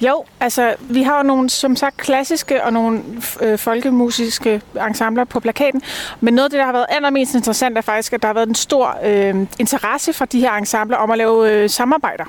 Jo, 0.02 0.24
altså 0.40 0.76
vi 0.80 1.04
har 1.04 1.18
jo 1.18 1.24
nogle, 1.24 1.50
som 1.50 1.76
sagt, 1.76 1.98
klassiske 1.98 2.64
og 2.64 2.74
nogle 2.74 3.02
øh, 3.42 3.58
folkemusiske 3.58 4.62
ensembler 4.88 5.24
på 5.24 5.40
plakaten. 5.40 5.82
Men 6.22 6.34
noget 6.34 6.46
af 6.46 6.50
det, 6.50 6.58
der 6.58 6.66
har 6.66 6.72
været 6.72 6.86
allermest 6.90 7.36
interessant, 7.36 7.78
er 7.78 7.82
faktisk, 7.82 8.14
at 8.14 8.22
der 8.22 8.28
har 8.28 8.34
været 8.34 8.48
en 8.48 8.56
stor 8.56 8.98
øh, 9.04 9.36
interesse 9.60 10.14
fra 10.14 10.26
de 10.26 10.40
her 10.40 10.54
ensembler 10.54 10.98
om 10.98 11.12
at 11.12 11.18
lave 11.18 11.52
øh, 11.52 11.70
samarbejder. 11.70 12.24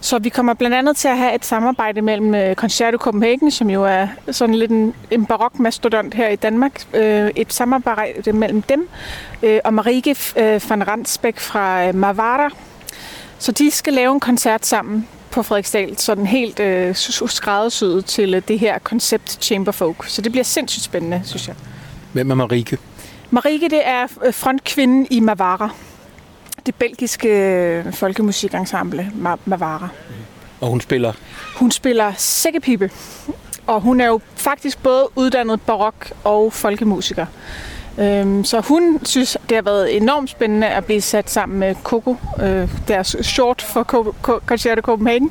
Så 0.00 0.18
vi 0.18 0.28
kommer 0.28 0.54
blandt 0.54 0.76
andet 0.76 0.96
til 0.96 1.08
at 1.08 1.18
have 1.18 1.34
et 1.34 1.44
samarbejde 1.44 2.02
mellem 2.02 2.34
øh, 2.34 2.54
Concerto 2.54 2.98
Copenhagen, 2.98 3.50
som 3.50 3.70
jo 3.70 3.84
er 3.84 4.06
sådan 4.30 4.54
lidt 4.54 4.70
en, 4.70 4.94
en 5.10 5.26
barok 5.26 5.58
mastodont 5.58 6.14
her 6.14 6.28
i 6.28 6.36
Danmark. 6.36 6.84
Øh, 6.94 7.30
et 7.36 7.52
samarbejde 7.52 8.32
mellem 8.32 8.62
dem 8.62 8.88
øh, 9.42 9.60
og 9.64 9.74
Marike 9.74 10.16
van 10.68 10.88
Randsbæk 10.88 11.40
fra 11.40 11.92
Mavara. 11.92 12.50
Så 13.38 13.52
de 13.52 13.70
skal 13.70 13.92
lave 13.92 14.14
en 14.14 14.20
koncert 14.20 14.66
sammen 14.66 15.08
på 15.30 15.42
Frederiksdal, 15.42 15.98
sådan 15.98 16.26
helt 16.26 16.60
øh, 16.60 16.96
skræddersyet 17.26 18.04
til 18.04 18.42
det 18.48 18.58
her 18.58 18.78
koncept 18.78 19.44
Chamber 19.44 19.72
Folk. 19.72 20.08
Så 20.08 20.22
det 20.22 20.32
bliver 20.32 20.44
sindssygt 20.44 20.84
spændende, 20.84 21.22
synes 21.24 21.48
jeg. 21.48 21.56
Hvem 22.12 22.30
er 22.30 22.34
Marike? 22.34 22.78
Marike, 23.30 23.68
det 23.68 23.80
er 23.84 24.06
frontkvinden 24.32 25.06
i 25.10 25.20
Mavara 25.20 25.70
det 26.66 26.74
belgiske 26.74 27.28
øh, 27.28 27.92
folkemusikensemble 27.92 29.12
Mavara. 29.44 29.88
Og 30.60 30.68
hun 30.68 30.80
spiller? 30.80 31.12
Hun 31.56 31.70
spiller 31.70 32.12
sækkepipe. 32.16 32.90
Og 33.66 33.80
hun 33.80 34.00
er 34.00 34.06
jo 34.06 34.20
faktisk 34.36 34.82
både 34.82 35.08
uddannet 35.16 35.60
barok 35.60 36.12
og 36.24 36.52
folkemusiker. 36.52 37.26
Øhm, 37.98 38.44
så 38.44 38.60
hun 38.60 39.00
synes, 39.02 39.36
det 39.48 39.54
har 39.54 39.62
været 39.62 39.96
enormt 39.96 40.30
spændende 40.30 40.66
at 40.66 40.84
blive 40.84 41.00
sat 41.00 41.30
sammen 41.30 41.58
med 41.58 41.74
Coco, 41.82 42.16
øh, 42.42 42.68
deres 42.88 43.16
short 43.22 43.62
for 43.62 43.82
Concerto 44.46 44.80
Copenhagen. 44.80 45.30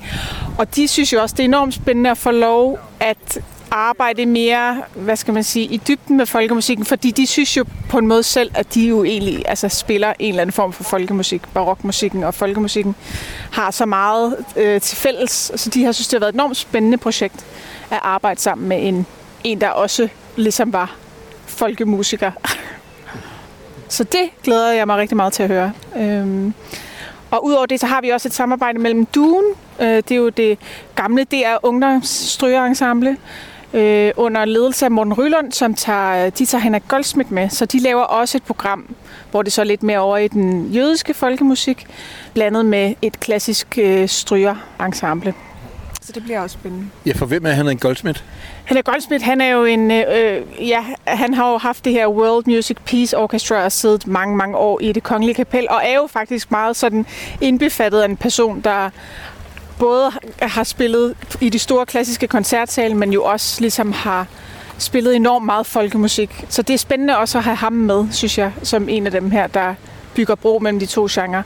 Og 0.58 0.76
de 0.76 0.88
synes 0.88 1.14
jo 1.14 1.22
også, 1.22 1.36
det 1.38 1.44
er 1.44 1.48
enormt 1.48 1.74
spændende 1.74 2.12
at 2.12 2.18
få 2.18 2.32
lov 2.32 2.80
at 3.00 3.40
arbejde 3.76 4.26
mere, 4.26 4.84
hvad 4.96 5.16
skal 5.16 5.34
man 5.34 5.44
sige, 5.44 5.66
i 5.66 5.82
dybden 5.88 6.18
med 6.18 6.26
folkemusikken, 6.26 6.86
fordi 6.86 7.12
de 7.12 7.28
synes 7.28 7.58
jo 7.58 7.66
på 7.90 7.98
en 7.98 8.08
måde 8.08 8.24
selv, 8.24 8.52
at 8.54 8.74
de 8.74 8.88
jo 8.88 9.04
egentlig 9.04 9.44
altså, 9.48 9.70
spiller 9.70 10.14
en 10.20 10.30
eller 10.30 10.42
anden 10.42 10.54
form 10.54 10.74
for 10.74 10.84
folkemusik. 10.84 11.42
Barokmusikken 11.54 12.24
og 12.24 12.34
folkemusikken 12.34 12.96
har 13.52 13.72
så 13.72 13.86
meget 13.86 14.36
øh, 14.56 14.82
til 14.82 14.98
fælles, 14.98 15.52
så 15.56 15.70
de 15.70 15.84
har 15.84 15.92
synes, 15.92 16.08
det 16.08 16.14
har 16.14 16.20
været 16.20 16.30
et 16.30 16.36
enormt 16.36 16.58
spændende 16.58 16.98
projekt 16.98 17.46
at 17.92 18.00
arbejde 18.02 18.42
sammen 18.42 18.68
med 18.68 18.88
en, 18.88 19.06
en 19.44 19.62
der 19.62 19.70
også 19.70 20.08
ligesom 20.36 20.74
var 20.74 20.96
folkemusiker. 21.46 22.32
så 23.88 24.04
det 24.04 24.30
glæder 24.44 24.72
jeg 24.72 24.88
mig 24.88 24.98
rigtig 24.98 25.18
meget 25.18 25.34
til 25.34 25.44
at 25.44 25.50
høre. 25.50 25.72
Øhm, 25.98 26.54
og 27.32 27.46
udover 27.46 27.66
det, 27.66 27.80
så 27.80 27.86
har 27.86 28.02
vi 28.02 28.10
også 28.10 28.28
et 28.28 28.34
samarbejde 28.34 28.80
mellem 28.80 29.06
Duen, 29.06 29.46
øh, 29.80 29.88
det 29.88 30.12
er 30.12 30.16
jo 30.16 30.30
det 30.30 30.58
gamle 30.96 31.24
DR 31.24 31.58
Ungdomsstrygerensemble, 31.64 33.18
øh, 33.74 34.12
under 34.16 34.46
ledelse 34.46 34.86
af 34.86 34.92
Morten 34.92 35.14
Rylund, 35.14 35.52
som 35.52 35.74
tager, 35.74 36.30
de 36.30 36.46
tager 36.46 36.62
Henrik 36.62 36.84
Goldsmith 36.88 37.32
med. 37.34 37.50
Så 37.50 37.66
de 37.66 37.80
laver 37.80 38.04
også 38.04 38.38
et 38.38 38.44
program, 38.44 38.96
hvor 39.32 39.42
det 39.42 39.54
så 39.54 39.62
er 39.62 39.66
lidt 39.66 39.84
mere 39.84 40.00
over 40.00 40.18
i 40.18 40.28
den 40.28 40.72
jødiske 40.72 41.14
folkemusik, 41.14 41.88
blandet 42.34 42.66
med 42.66 42.94
et 43.02 43.20
klassisk 43.20 43.78
øh, 43.82 44.10
strygerensemble. 44.10 45.34
Så 46.02 46.12
det 46.12 46.24
bliver 46.24 46.42
også 46.42 46.54
spændende. 46.54 46.88
Ja, 47.06 47.14
for 47.14 47.26
hvem 47.26 47.46
er 47.46 47.52
Henrik 47.52 47.80
Goldsmith? 47.80 48.22
Henrik 48.66 48.86
Goldsmith, 48.86 49.26
han 49.26 49.42
er 49.42 49.50
jo 49.50 49.64
en, 49.64 49.92
øh, 49.92 50.42
ja, 50.60 50.86
han 51.06 51.34
har 51.34 51.52
jo 51.52 51.58
haft 51.58 51.86
det 51.86 51.94
her 51.94 52.08
World 52.08 52.44
Music 52.48 52.78
Peace 52.86 53.18
Orchestra 53.18 53.64
og 53.64 53.72
siddet 53.72 54.08
mange, 54.08 54.38
mange 54.38 54.58
år 54.58 54.80
i 54.82 54.92
det 54.92 55.04
kongelige 55.04 55.36
kapel, 55.36 55.68
og 55.70 55.82
er 55.84 55.96
jo 55.96 56.08
faktisk 56.08 56.52
meget 56.52 56.76
sådan 56.76 57.06
indbefattet 57.42 58.02
af 58.02 58.06
en 58.06 58.18
person, 58.18 58.62
der 58.62 58.90
både 59.80 60.12
har 60.42 60.64
spillet 60.64 61.16
i 61.42 61.50
de 61.50 61.60
store 61.60 61.86
klassiske 61.86 62.28
koncertsale, 62.28 62.96
men 62.96 63.14
jo 63.14 63.24
også 63.24 63.62
ligesom 63.62 63.92
har 63.92 64.28
spillet 64.78 65.16
enormt 65.16 65.46
meget 65.46 65.66
folkemusik. 65.66 66.46
Så 66.50 66.62
det 66.62 66.74
er 66.74 66.78
spændende 66.78 67.18
også 67.18 67.38
at 67.38 67.44
have 67.44 67.56
ham 67.56 67.74
med, 67.74 68.06
synes 68.12 68.38
jeg, 68.38 68.52
som 68.64 68.90
en 68.90 69.06
af 69.06 69.12
dem 69.12 69.32
her, 69.32 69.48
der 69.48 69.76
bygger 70.16 70.36
bro 70.36 70.60
mellem 70.60 70.80
de 70.80 70.86
to 70.86 71.08
genrer. 71.12 71.44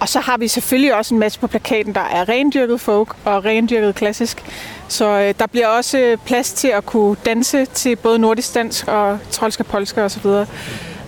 Og 0.00 0.08
så 0.08 0.20
har 0.20 0.36
vi 0.36 0.48
selvfølgelig 0.48 0.94
også 0.94 1.14
en 1.14 1.20
masse 1.20 1.40
på 1.40 1.46
plakaten, 1.46 1.94
der 1.94 2.00
er 2.00 2.28
rendyrket 2.28 2.80
folk 2.80 3.16
og 3.24 3.44
rendyrket 3.44 3.94
klassisk. 3.94 4.42
Så 4.88 5.08
øh, 5.08 5.34
der 5.38 5.46
bliver 5.46 5.66
også 5.66 5.98
øh, 5.98 6.18
plads 6.26 6.52
til 6.52 6.68
at 6.68 6.86
kunne 6.86 7.16
danse 7.24 7.64
til 7.64 7.96
både 7.96 8.18
nordisk 8.18 8.54
dansk 8.54 8.88
og 8.88 9.18
trolsk 9.30 9.60
og 9.60 9.86
så 9.86 10.00
osv. 10.00 10.46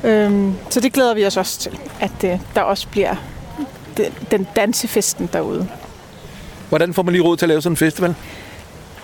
Øhm, 0.05 0.55
så 0.71 0.81
det 0.81 0.93
glæder 0.93 1.15
vi 1.15 1.27
os 1.27 1.37
også 1.37 1.61
til, 1.61 1.79
at 2.01 2.25
øh, 2.25 2.39
der 2.55 2.61
også 2.61 2.89
bliver 2.89 3.15
den, 3.97 4.13
den 4.31 4.49
dansefesten 4.57 5.31
derude. 5.33 5.69
Hvordan 6.69 6.95
får 6.95 7.03
man 7.03 7.13
lige 7.13 7.23
råd 7.23 7.37
til 7.37 7.45
at 7.45 7.49
lave 7.49 7.63
sådan 7.63 7.73
en 7.73 7.77
festival? 7.77 8.15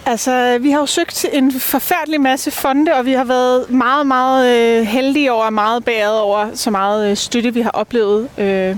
Altså, 0.06 0.58
vi 0.60 0.70
har 0.70 0.78
jo 0.78 0.86
søgt 0.86 1.26
en 1.32 1.52
forfærdelig 1.52 2.20
masse 2.20 2.50
fonde, 2.50 2.94
og 2.94 3.06
vi 3.06 3.12
har 3.12 3.24
været 3.24 3.70
meget, 3.70 4.06
meget 4.06 4.56
øh, 4.56 4.86
heldige 4.86 5.32
over, 5.32 5.44
og 5.44 5.52
meget 5.52 5.84
bæret 5.84 6.20
over 6.20 6.48
så 6.54 6.70
meget 6.70 7.10
øh, 7.10 7.16
støtte, 7.16 7.54
vi 7.54 7.60
har 7.60 7.70
oplevet. 7.70 8.28
Øh, 8.38 8.76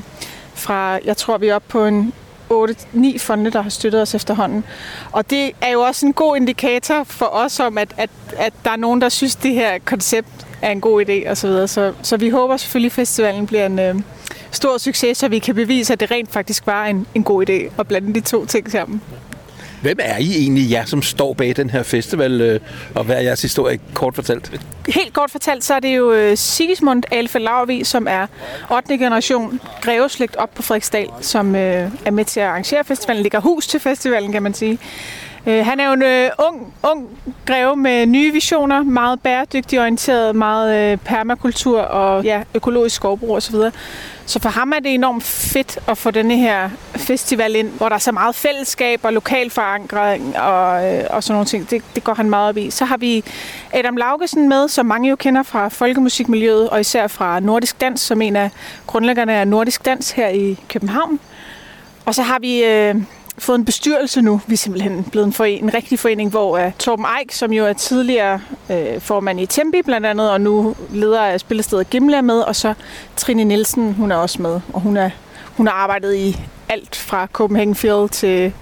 fra, 0.55 0.99
jeg 1.05 1.17
tror, 1.17 1.39
vi 1.39 1.49
er 1.49 1.55
oppe 1.55 1.69
på 1.69 1.87
en 1.87 2.13
8-9 2.53 3.19
fonde, 3.19 3.51
der 3.51 3.63
har 3.63 3.71
støttet 3.71 4.03
os 4.03 4.15
efterhånden. 4.15 4.65
Og 5.13 5.31
det 5.31 5.51
er 5.61 5.71
jo 5.71 5.81
også 5.81 6.07
en 6.07 6.13
god 6.13 6.37
indikator 6.37 7.05
for 7.05 7.27
os 7.27 7.61
om, 7.61 7.79
at, 7.79 7.95
at, 7.97 8.11
at 8.37 8.53
der 8.65 8.71
er 8.71 8.77
nogen, 8.77 9.01
der 9.01 9.09
synes, 9.09 9.37
det 9.37 9.55
her 9.55 9.79
koncept 9.85 10.47
er 10.63 10.71
en 10.71 10.81
god 10.81 11.05
idé 11.05 11.31
osv. 11.31 11.35
Så, 11.35 11.47
videre. 11.47 11.69
så, 11.69 11.93
så 12.03 12.17
vi 12.17 12.29
håber 12.29 12.57
selvfølgelig, 12.57 12.89
at 12.89 12.93
festivalen 12.93 13.47
bliver 13.47 13.67
en 13.67 13.79
øh, 13.79 13.95
stor 14.53 14.79
succes, 14.79 15.19
så 15.19 15.29
vi 15.29 15.39
kan 15.39 15.55
bevise, 15.55 15.93
at 15.93 16.01
det 16.01 16.11
rent 16.11 16.33
faktisk 16.33 16.67
var 16.67 16.87
en, 16.87 17.07
en 17.15 17.25
god 17.25 17.51
idé 17.51 17.81
at 17.81 17.89
blande 17.89 18.15
de 18.15 18.21
to 18.21 18.47
ting 18.47 18.71
sammen. 18.71 19.03
Hvem 19.83 19.99
er 20.01 20.19
I 20.19 20.37
egentlig, 20.37 20.71
jer 20.71 20.85
som 20.85 21.03
står 21.03 21.33
bag 21.33 21.57
den 21.57 21.71
her 21.71 21.83
festival, 21.83 22.41
øh, 22.41 22.61
og 22.95 23.05
hvad 23.05 23.17
er 23.17 23.21
jeres 23.21 23.43
historie 23.43 23.79
kort 23.95 24.15
fortalt? 24.15 24.61
Helt 24.89 25.13
kort 25.15 25.31
fortalt, 25.31 25.65
så 25.65 25.75
er 25.75 25.81
det 25.81 25.97
jo 25.97 26.13
øh, 26.13 26.37
Sigismund 26.37 27.03
Alfe 27.11 27.39
Laurvi, 27.39 27.85
som 27.85 28.07
er 28.11 28.27
8. 28.77 28.99
generation 28.99 29.61
greveslægt 29.81 30.37
op 30.37 30.55
på 30.55 30.63
Frederiksdal, 30.63 31.09
som 31.21 31.55
øh, 31.55 31.91
er 32.05 32.11
med 32.11 32.25
til 32.25 32.41
at 32.41 32.47
arrangere 32.47 32.85
festivalen, 32.85 33.23
ligger 33.23 33.41
hus 33.41 33.67
til 33.67 33.81
festivalen, 33.81 34.33
kan 34.33 34.43
man 34.43 34.55
sige. 34.55 34.79
Øh, 35.47 35.67
han 35.67 35.81
er 35.81 35.87
jo 35.87 35.93
en 35.93 36.03
øh, 36.03 36.31
ung, 36.39 36.75
ung 36.83 37.09
greve 37.47 37.77
med 37.77 38.07
nye 38.07 38.33
visioner, 38.33 38.83
meget 38.83 39.21
bæredygtig 39.21 39.81
orienteret, 39.81 40.37
meget 40.37 40.93
øh, 40.93 40.99
permakultur 40.99 41.81
og 41.81 42.25
ja, 42.25 42.43
økologisk 42.55 42.97
skovbrug 42.97 43.37
osv. 43.37 43.55
Så 44.27 44.41
for 44.41 44.49
ham 44.49 44.73
er 44.73 44.81
det 44.81 44.95
enormt 44.95 45.23
fedt 45.25 45.79
at 45.89 45.99
få 45.99 46.11
denne 46.11 46.37
her 46.37 46.71
festival 46.97 47.57
ind, 47.57 47.69
hvor 47.69 47.89
der 47.89 47.97
er 47.97 48.01
så 48.01 48.13
meget 48.13 48.35
fællesskab 48.35 49.01
og 49.03 49.13
lokal 49.13 49.51
forankring 49.51 50.39
og, 50.39 50.95
øh, 50.95 51.05
og 51.11 51.23
sådan 51.23 51.35
nogle 51.35 51.47
ting. 51.47 51.71
Det, 51.71 51.83
det 51.95 52.05
går 52.05 52.15
han 52.15 52.31
meget 52.31 52.49
op 52.49 52.57
i. 52.57 52.71
Så 52.71 52.85
har 52.85 52.97
vi 52.97 53.25
Adam 53.73 53.97
Laugesen 53.97 54.49
med, 54.49 54.69
som 54.69 54.87
mange 54.87 55.09
jo 55.09 55.17
kender 55.17 55.43
fra 55.43 55.69
folkemusikmiljøet, 55.69 56.71
og 56.71 56.81
især 56.81 57.07
fra 57.07 57.41
Nordisk 57.41 57.81
Dans, 57.81 58.01
som 58.01 58.23
en 58.23 58.37
af 58.37 58.51
grundlæggerne 58.87 59.35
af 59.35 59.49
Nordisk 59.49 59.85
Dans 59.85 60.11
her 60.11 60.29
i 60.29 60.59
København. 60.69 61.21
Og 62.05 62.15
så 62.15 62.23
har 62.23 62.39
vi 62.39 62.65
øh, 62.65 62.95
fået 63.39 63.59
en 63.59 63.65
bestyrelse 63.65 64.21
nu. 64.21 64.41
Vi 64.47 64.53
er 64.53 64.59
simpelthen 64.59 65.05
blevet 65.05 65.27
en, 65.27 65.33
forening, 65.33 65.63
en 65.63 65.75
rigtig 65.75 65.99
forening, 65.99 66.31
hvor 66.31 66.59
uh, 66.59 66.73
Torben 66.79 67.07
Eik, 67.21 67.33
som 67.33 67.53
jo 67.53 67.67
er 67.67 67.73
tidligere 67.73 68.41
uh, 68.69 68.77
formand 69.01 69.41
i 69.41 69.47
Tempi 69.47 69.83
blandt 69.85 70.07
andet, 70.07 70.31
og 70.31 70.41
nu 70.41 70.75
leder 70.91 71.23
af 71.23 71.41
spillestedet 71.41 71.91
Gimle 71.91 72.17
er 72.17 72.21
med, 72.21 72.41
og 72.41 72.57
så 72.57 72.75
Trine 73.17 73.45
Nielsen, 73.45 73.93
hun 73.93 74.13
er 74.13 74.17
også 74.17 74.43
med, 74.43 74.61
og 74.73 74.81
hun, 74.81 74.97
er, 74.97 75.11
hun 75.57 75.67
har 75.67 75.75
arbejdet 75.75 76.15
i 76.15 76.37
alt 76.69 76.97
fra 76.97 77.27
Copenhagen 77.33 77.75
Field 77.75 78.09
til 78.09 78.53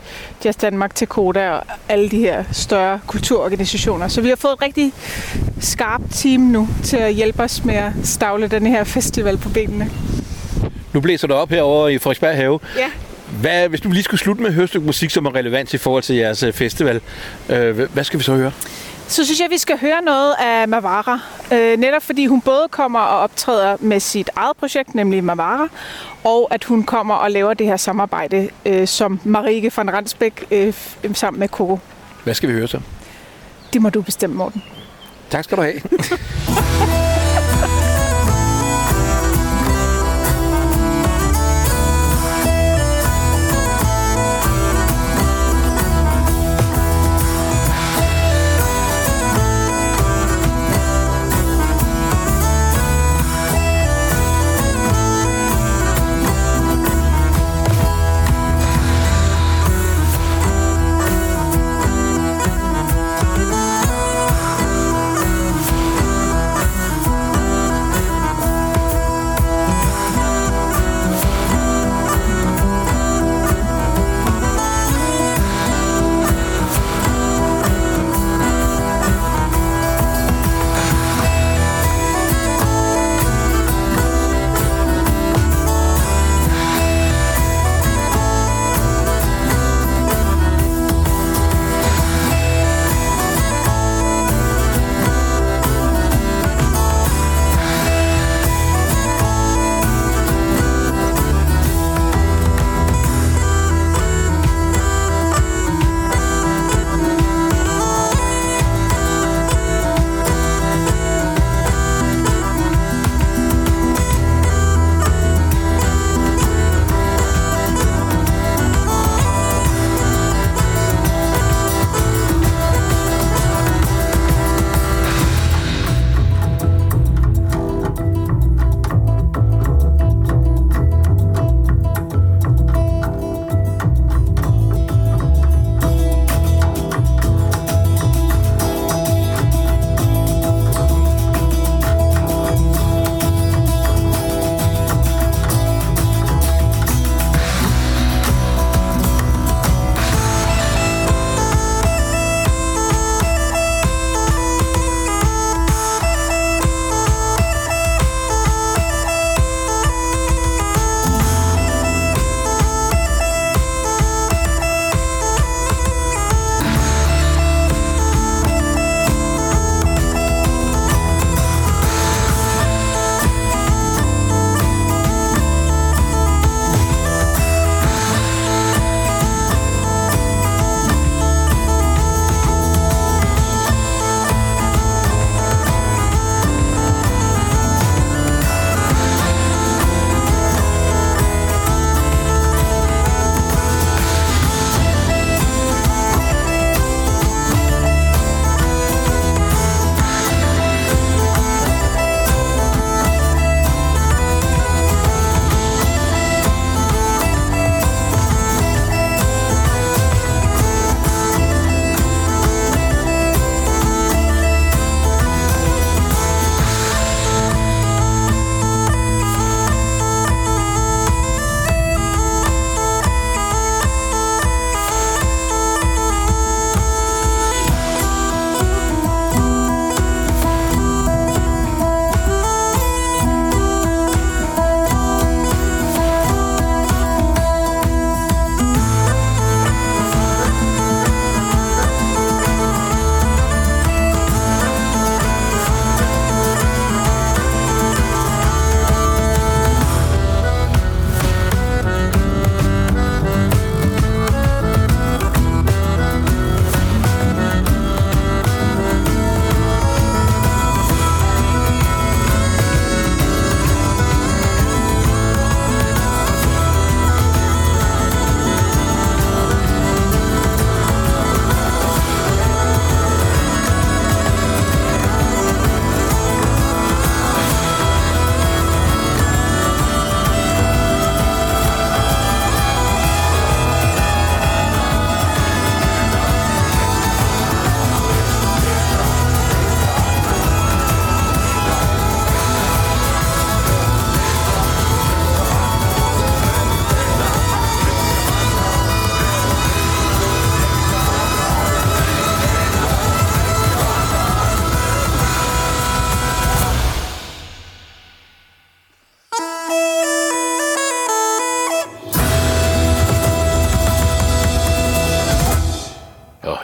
Jazz 0.44 0.56
Danmark 0.56 0.94
til 0.94 1.06
Koda 1.06 1.50
og 1.50 1.62
alle 1.88 2.08
de 2.08 2.18
her 2.18 2.44
større 2.52 3.00
kulturorganisationer. 3.06 4.08
Så 4.08 4.20
vi 4.20 4.28
har 4.28 4.36
fået 4.36 4.52
et 4.52 4.62
rigtig 4.62 4.92
skarpt 5.60 6.14
team 6.14 6.40
nu 6.40 6.68
til 6.84 6.96
at 6.96 7.14
hjælpe 7.14 7.42
os 7.42 7.64
med 7.64 7.74
at 7.74 7.92
stavle 8.04 8.48
den 8.48 8.66
her 8.66 8.84
festival 8.84 9.36
på 9.36 9.48
benene. 9.48 9.90
Nu 10.92 11.00
blæser 11.00 11.26
det 11.26 11.36
op 11.36 11.50
herovre 11.50 11.94
i 11.94 11.98
Frederiksberg 11.98 12.36
Have. 12.36 12.60
Ja. 12.76 12.90
Hvad, 13.40 13.68
hvis 13.68 13.80
du 13.80 13.88
lige 13.90 14.02
skulle 14.02 14.20
slutte 14.20 14.42
med 14.42 14.48
at 14.50 14.54
høre 14.54 14.64
et 14.64 14.68
stykke 14.70 14.86
musik, 14.86 15.10
som 15.10 15.26
er 15.26 15.34
relevant 15.34 15.74
i 15.74 15.78
forhold 15.78 16.02
til 16.02 16.16
jeres 16.16 16.42
øh, 16.42 16.52
festival, 16.52 17.00
øh, 17.48 17.78
hvad- 17.92 18.04
skal 18.04 18.18
vi 18.18 18.24
så 18.24 18.34
høre? 18.36 18.52
Så 19.08 19.24
synes 19.24 19.38
jeg, 19.40 19.44
at 19.44 19.50
vi 19.50 19.58
skal 19.58 19.78
høre 19.80 20.02
noget 20.04 20.34
af 20.40 20.68
Mavara. 20.68 21.20
Øh, 21.52 21.78
netop 21.78 22.02
fordi 22.02 22.26
hun 22.26 22.40
både 22.40 22.66
kommer 22.70 22.98
og 23.00 23.18
optræder 23.20 23.76
med 23.80 24.00
sit 24.00 24.30
eget 24.36 24.56
projekt, 24.56 24.94
nemlig 24.94 25.24
Mavara, 25.24 25.68
og 26.24 26.48
at 26.50 26.64
hun 26.64 26.82
kommer 26.84 27.14
og 27.14 27.30
laver 27.30 27.54
det 27.54 27.66
her 27.66 27.76
samarbejde 27.76 28.48
øh, 28.66 28.88
som 28.88 29.20
Marike 29.24 29.72
van 29.76 29.92
Ransbæk 29.92 30.44
øh, 30.50 30.68
f- 30.68 31.12
sammen 31.14 31.40
med 31.40 31.48
Coco. 31.48 31.78
Hvad 32.24 32.34
skal 32.34 32.48
vi 32.48 32.54
høre 32.54 32.68
så? 32.68 32.80
Det 33.72 33.82
må 33.82 33.90
du 33.90 34.02
bestemme, 34.02 34.36
Morten. 34.36 34.62
Tak 35.30 35.44
skal 35.44 35.56
du 35.56 35.62
have. 35.62 35.74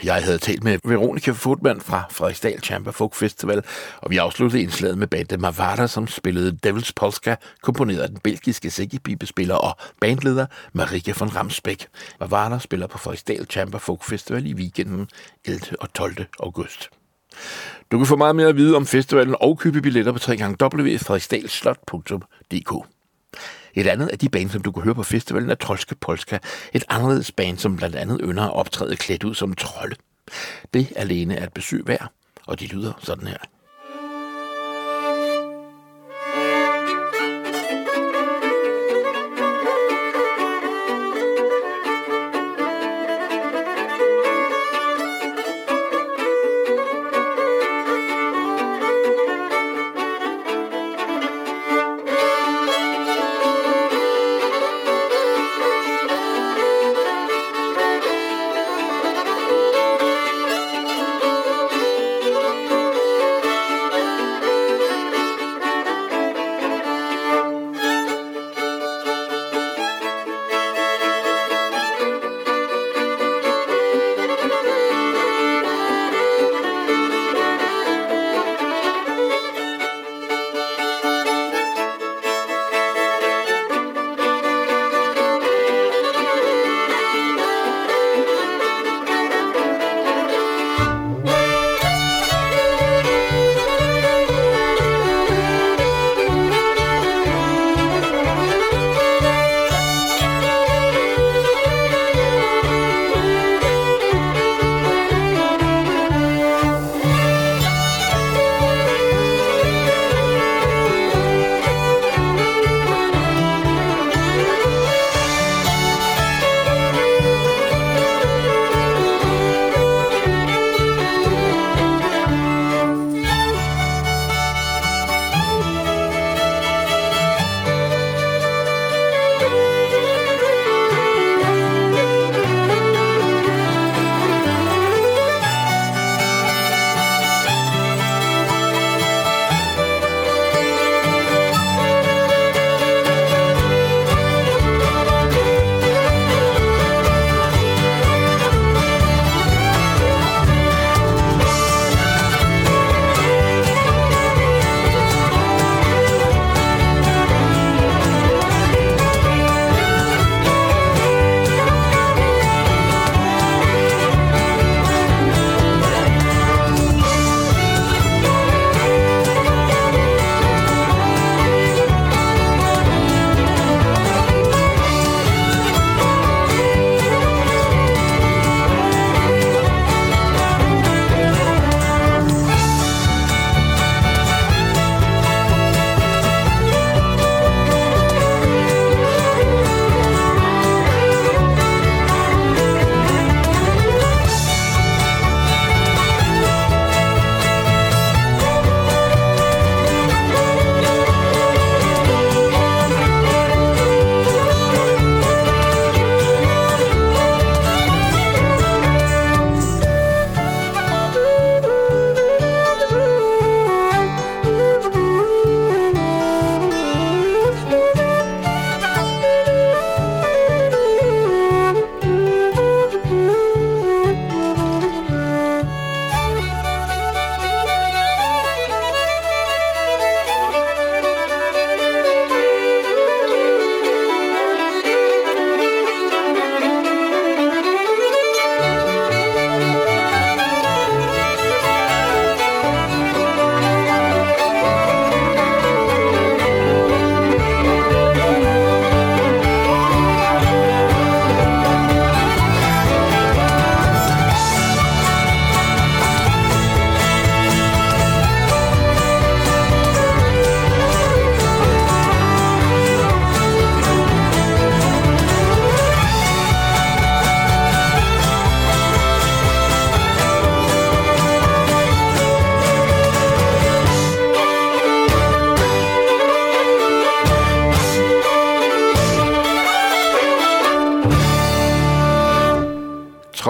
jeg 0.06 0.24
havde 0.24 0.38
talt 0.38 0.64
med 0.64 0.78
Veronica 0.84 1.30
Fodman 1.30 1.80
fra 1.80 2.04
Frederiksdal 2.10 2.60
Chamber 2.60 2.90
Folk 2.90 3.14
Festival, 3.14 3.62
og 4.02 4.10
vi 4.10 4.16
afsluttede 4.16 4.62
indslaget 4.62 4.98
med 4.98 5.06
bandet 5.06 5.40
Mavada, 5.40 5.86
som 5.86 6.06
spillede 6.06 6.58
Devils 6.64 6.92
Polska, 6.92 7.34
komponeret 7.62 8.00
af 8.00 8.08
den 8.08 8.18
belgiske 8.18 8.70
sækkepibespiller 8.70 9.54
og 9.54 9.76
bandleder 10.00 10.46
Marika 10.72 11.12
von 11.18 11.36
Ramsbæk. 11.36 11.86
Mavada 12.20 12.58
spiller 12.58 12.86
på 12.86 12.98
Frederiksdal 12.98 13.46
Chamber 13.50 13.78
Folk 13.78 14.04
Festival 14.04 14.46
i 14.46 14.54
weekenden 14.54 15.08
11. 15.44 15.60
og 15.80 15.92
12. 15.92 16.26
august. 16.40 16.88
Du 17.92 17.98
kan 17.98 18.06
få 18.06 18.16
meget 18.16 18.36
mere 18.36 18.48
at 18.48 18.56
vide 18.56 18.76
om 18.76 18.86
festivalen 18.86 19.36
og 19.40 19.58
købe 19.58 19.82
billetter 19.82 20.12
på 20.12 20.18
www.frederiksdalslot.dk. 20.62 22.95
Et 23.76 23.86
andet 23.86 24.08
af 24.08 24.18
de 24.18 24.28
bands, 24.28 24.52
som 24.52 24.62
du 24.62 24.72
kan 24.72 24.82
høre 24.82 24.94
på 24.94 25.02
festivalen, 25.02 25.50
er 25.50 25.54
Trolske 25.54 25.94
Polska, 25.94 26.38
et 26.72 26.84
anderledes 26.88 27.32
band, 27.32 27.58
som 27.58 27.76
blandt 27.76 27.96
andet 27.96 28.20
ynder 28.22 28.42
at 28.42 28.52
optræde 28.52 28.96
klædt 28.96 29.24
ud 29.24 29.34
som 29.34 29.54
trolde. 29.54 29.96
Det 30.74 30.92
alene 30.96 31.36
er 31.36 31.46
et 31.46 31.52
besøg 31.52 31.82
værd, 31.86 32.12
og 32.46 32.60
de 32.60 32.66
lyder 32.66 32.92
sådan 33.02 33.26
her. 33.26 33.38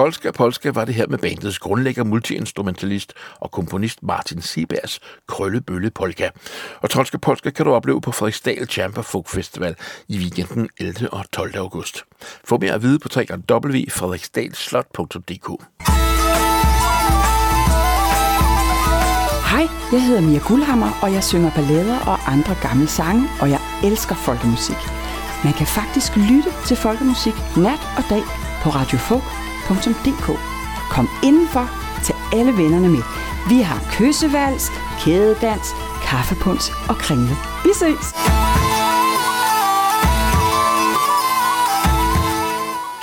Polska 0.07 0.31
Polska 0.31 0.71
var 0.71 0.85
det 0.85 0.95
her 0.95 1.07
med 1.07 1.17
bandets 1.17 1.59
grundlægger, 1.59 2.03
multiinstrumentalist 2.03 3.13
og 3.39 3.51
komponist 3.51 4.03
Martin 4.03 4.41
Sibers 4.41 4.99
Krøllebølle 5.27 5.89
Polka. 5.89 6.29
Og 6.81 6.89
Tolska 6.89 7.17
Polska 7.17 7.49
kan 7.49 7.65
du 7.65 7.73
opleve 7.73 8.01
på 8.01 8.11
Frederiksdal 8.11 8.67
Chamber 8.67 9.01
Folk 9.01 9.29
Festival 9.29 9.75
i 10.07 10.17
weekenden 10.17 10.69
11. 10.79 11.13
og 11.13 11.31
12. 11.31 11.55
august. 11.55 12.03
Få 12.45 12.57
mere 12.57 12.73
at 12.73 12.81
vide 12.81 12.99
på 12.99 13.09
www.frederiksdalslot.dk 13.19 15.49
Hej, 19.51 19.67
jeg 19.91 20.05
hedder 20.05 20.21
Mia 20.21 20.39
Guldhammer, 20.47 20.99
og 21.01 21.13
jeg 21.13 21.23
synger 21.23 21.51
ballader 21.55 21.99
og 21.99 22.31
andre 22.33 22.55
gamle 22.61 22.87
sange, 22.87 23.27
og 23.41 23.49
jeg 23.49 23.59
elsker 23.83 24.15
folkemusik. 24.15 24.77
Man 25.43 25.53
kan 25.53 25.67
faktisk 25.67 26.15
lytte 26.15 26.49
til 26.65 26.77
folkemusik 26.77 27.33
nat 27.57 27.79
og 27.97 28.03
dag 28.09 28.23
på 28.63 28.69
Radio 28.69 28.97
Folk 28.97 29.46
radiofolk.dk. 29.69 30.39
Kom 30.89 31.09
indenfor, 31.23 31.69
til 32.05 32.15
alle 32.33 32.57
vennerne 32.57 32.89
med. 32.89 33.03
Vi 33.49 33.61
har 33.61 33.79
kyssevals, 33.91 34.71
kædedans, 34.99 35.67
kaffepuns 36.03 36.71
og 36.89 36.95
kringle. 36.95 37.35
Vi 37.63 37.71
ses! 37.73 38.13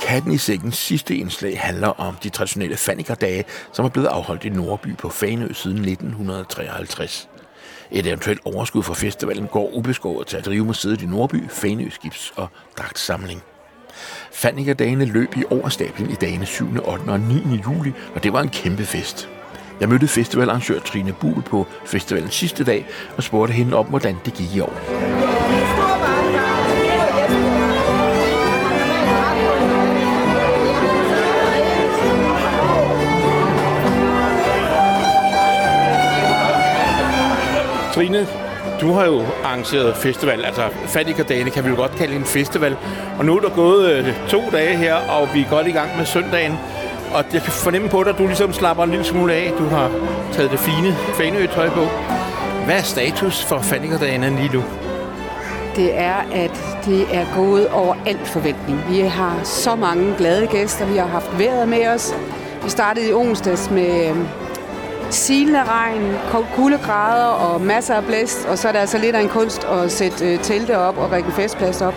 Katten 0.07 0.31
i 0.31 0.37
sækkens 0.37 0.77
sidste 0.77 1.15
indslag 1.15 1.59
handler 1.59 1.87
om 1.87 2.15
de 2.23 2.29
traditionelle 2.29 2.77
Fanikerdage, 2.77 3.43
som 3.71 3.85
er 3.85 3.89
blevet 3.89 4.07
afholdt 4.07 4.45
i 4.45 4.49
Nordby 4.49 4.97
på 4.97 5.09
Fanø 5.09 5.53
siden 5.53 5.77
1953. 5.77 7.29
Et 7.91 8.07
eventuelt 8.07 8.39
overskud 8.45 8.83
fra 8.83 8.93
festivalen 8.93 9.47
går 9.47 9.75
ubeskåret 9.75 10.27
til 10.27 10.37
at 10.37 10.45
drive 10.45 10.65
museet 10.65 11.01
i 11.01 11.05
Nordby, 11.05 11.49
Fanø 11.49 11.89
Skibs- 11.89 12.33
og 12.35 12.47
Dragtsamling. 12.77 13.43
Fanikerdagene 14.31 15.05
løb 15.05 15.37
i 15.37 15.43
overstablen 15.49 16.09
i 16.09 16.15
dagene 16.15 16.45
7., 16.45 16.65
8. 16.85 17.01
og 17.07 17.19
9. 17.19 17.61
juli, 17.65 17.93
og 18.15 18.23
det 18.23 18.33
var 18.33 18.41
en 18.41 18.49
kæmpe 18.49 18.85
fest. 18.85 19.29
Jeg 19.79 19.89
mødte 19.89 20.07
festivalarrangør 20.07 20.79
Trine 20.79 21.13
Buhl 21.13 21.41
på 21.41 21.67
festivalens 21.85 22.35
sidste 22.35 22.63
dag 22.63 22.85
og 23.17 23.23
spurgte 23.23 23.53
hende 23.53 23.77
om, 23.77 23.85
hvordan 23.85 24.15
det 24.25 24.33
gik 24.33 24.55
i 24.55 24.59
år. 24.59 24.73
Trine, 37.93 38.44
du 38.81 38.93
har 38.93 39.05
jo 39.05 39.23
arrangeret 39.43 39.95
festival, 39.95 40.45
altså 40.45 40.61
Fanikerdagene 40.85 41.49
kan 41.49 41.63
vi 41.63 41.69
jo 41.69 41.75
godt 41.75 41.95
kalde 41.95 42.15
en 42.15 42.25
festival. 42.25 42.77
Og 43.19 43.25
nu 43.25 43.37
er 43.37 43.41
der 43.41 43.49
gået 43.49 43.91
øh, 43.91 44.27
to 44.27 44.41
dage 44.51 44.77
her, 44.77 44.95
og 44.95 45.29
vi 45.33 45.41
er 45.41 45.49
godt 45.49 45.67
i 45.67 45.71
gang 45.71 45.97
med 45.97 46.05
søndagen. 46.05 46.57
Og 47.13 47.23
jeg 47.33 47.41
kan 47.41 47.51
fornemme 47.51 47.89
på 47.89 48.03
dig, 48.03 48.09
at 48.11 48.17
du 48.17 48.27
ligesom 48.27 48.53
slapper 48.53 48.83
en 48.83 48.89
lille 48.89 49.05
smule 49.05 49.33
af. 49.33 49.53
Du 49.57 49.65
har 49.65 49.91
taget 50.33 50.51
det 50.51 50.59
fine 50.59 50.95
Fanø-tøj 51.13 51.69
på. 51.69 51.87
Hvad 52.65 52.75
er 52.77 52.81
status 52.81 53.43
for 53.43 53.59
Fanikerdagene 53.59 54.29
lige 54.29 54.53
nu? 54.53 54.63
Det 55.75 55.97
er, 55.99 56.15
at 56.33 56.81
det 56.85 57.15
er 57.15 57.25
gået 57.35 57.67
over 57.67 57.95
alt 58.05 58.27
forventning. 58.27 58.83
Vi 58.89 58.99
har 58.99 59.43
så 59.43 59.75
mange 59.75 60.15
glade 60.17 60.47
gæster. 60.47 60.85
Vi 60.85 60.97
har 60.97 61.07
haft 61.07 61.39
vejret 61.39 61.67
med 61.67 61.87
os. 61.87 62.13
Vi 62.63 62.69
startede 62.69 63.09
i 63.09 63.13
onsdags 63.13 63.71
med 63.71 64.09
øh, 64.09 64.15
silende 65.09 65.63
regn, 65.63 66.13
kuldegrader 66.55 67.25
og 67.25 67.61
masser 67.61 67.95
af 67.95 68.05
blæst. 68.05 68.45
Og 68.45 68.57
så 68.57 68.67
er 68.67 68.71
der 68.71 68.79
altså 68.79 68.97
lidt 68.97 69.15
af 69.15 69.21
en 69.21 69.29
kunst 69.29 69.63
at 69.63 69.91
sætte 69.91 70.33
øh, 70.33 70.39
telte 70.39 70.77
op 70.77 70.97
og 70.97 71.11
række 71.11 71.31
festplads 71.31 71.81
op. 71.81 71.93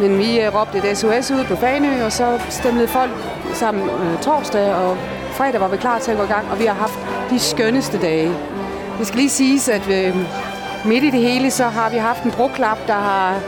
Men 0.00 0.18
vi 0.18 0.40
øh, 0.40 0.54
råbte 0.54 0.78
et 0.78 0.98
SOS 0.98 1.30
ud 1.30 1.44
på 1.44 1.56
Fanø, 1.56 2.04
og 2.04 2.12
så 2.12 2.40
stemlede 2.48 2.88
folk 2.88 3.10
sammen 3.54 3.88
øh, 3.88 4.20
torsdag, 4.20 4.74
og 4.74 4.96
fredag 5.30 5.60
var 5.60 5.68
vi 5.68 5.76
klar 5.76 5.98
til 5.98 6.10
at 6.10 6.16
gå 6.16 6.24
i 6.24 6.26
gang, 6.26 6.50
og 6.50 6.58
vi 6.58 6.64
har 6.64 6.74
haft 6.74 6.98
de 7.30 7.38
skønneste 7.38 7.98
dage. 7.98 8.34
Det 8.98 9.06
skal 9.06 9.18
lige 9.18 9.30
siges, 9.30 9.68
at 9.68 9.88
øh, 9.90 10.16
midt 10.84 11.04
i 11.04 11.10
det 11.10 11.20
hele, 11.20 11.50
så 11.50 11.64
har 11.64 11.90
vi 11.90 11.96
haft 11.96 12.22
en 12.22 12.30
broklap, 12.30 12.78
der 12.86 12.92
har, 12.92 13.40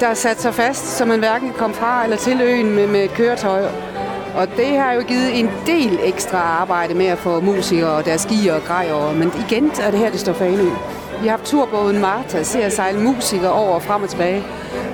der 0.00 0.14
sat 0.14 0.40
sig 0.40 0.54
fast, 0.54 0.86
så 0.96 1.04
man 1.04 1.18
hverken 1.18 1.48
kan 1.48 1.58
komme 1.58 1.76
fra 1.76 2.04
eller 2.04 2.16
til 2.16 2.40
øen 2.40 2.74
med, 2.74 2.86
med 2.86 3.04
et 3.04 3.10
køretøj. 3.10 3.68
Og 4.36 4.48
det 4.56 4.78
har 4.78 4.92
jo 4.92 5.02
givet 5.02 5.40
en 5.40 5.50
del 5.66 5.98
ekstra 6.02 6.38
arbejde 6.38 6.94
med 6.94 7.06
at 7.06 7.18
få 7.18 7.40
musikere 7.40 7.90
og 7.90 8.04
deres 8.04 8.20
skier 8.20 8.54
og 8.54 8.64
grej 8.64 8.88
over. 8.92 9.12
Men 9.12 9.32
igen 9.48 9.70
er 9.82 9.90
det 9.90 10.00
her, 10.00 10.10
det 10.10 10.20
står 10.20 10.32
for 10.32 10.44
Fanø. 10.44 10.70
Vi 11.20 11.28
har 11.28 11.36
haft 11.36 11.44
turbåden 11.44 12.00
Marta 12.00 12.42
til 12.42 12.58
at 12.58 12.72
sejle 12.72 13.00
musikere 13.00 13.52
over 13.52 13.74
og 13.74 13.82
frem 13.82 14.02
og 14.02 14.08
tilbage. 14.08 14.44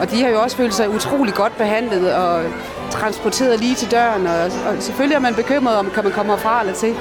Og 0.00 0.10
de 0.10 0.22
har 0.22 0.30
jo 0.30 0.42
også 0.42 0.56
følt 0.56 0.74
sig 0.74 0.90
utrolig 0.90 1.34
godt 1.34 1.58
behandlet 1.58 2.14
og 2.14 2.42
transporteret 2.90 3.60
lige 3.60 3.74
til 3.74 3.90
døren. 3.90 4.26
Og, 4.26 4.44
og 4.44 4.74
selvfølgelig 4.78 5.16
er 5.16 5.20
man 5.20 5.34
bekymret 5.34 5.76
om, 5.76 5.90
kan 5.94 6.04
man 6.04 6.12
komme 6.12 6.32
herfra 6.32 6.60
eller 6.60 6.74
til. 6.74 6.94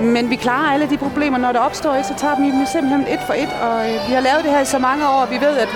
Men 0.00 0.30
vi 0.30 0.36
klarer 0.36 0.72
alle 0.72 0.90
de 0.90 0.96
problemer, 0.96 1.38
når 1.38 1.52
der 1.52 1.58
opstår 1.58 1.94
et, 1.94 2.06
så 2.06 2.14
tager 2.16 2.36
vi 2.40 2.46
dem 2.46 2.66
simpelthen 2.72 3.00
et 3.00 3.20
for 3.26 3.32
et. 3.32 3.48
Og 3.62 3.90
øh, 3.90 4.08
vi 4.08 4.14
har 4.14 4.20
lavet 4.20 4.44
det 4.44 4.50
her 4.50 4.60
i 4.60 4.64
så 4.64 4.78
mange 4.78 5.08
år, 5.08 5.20
og 5.20 5.30
vi 5.30 5.40
ved, 5.40 5.56
at 5.58 5.68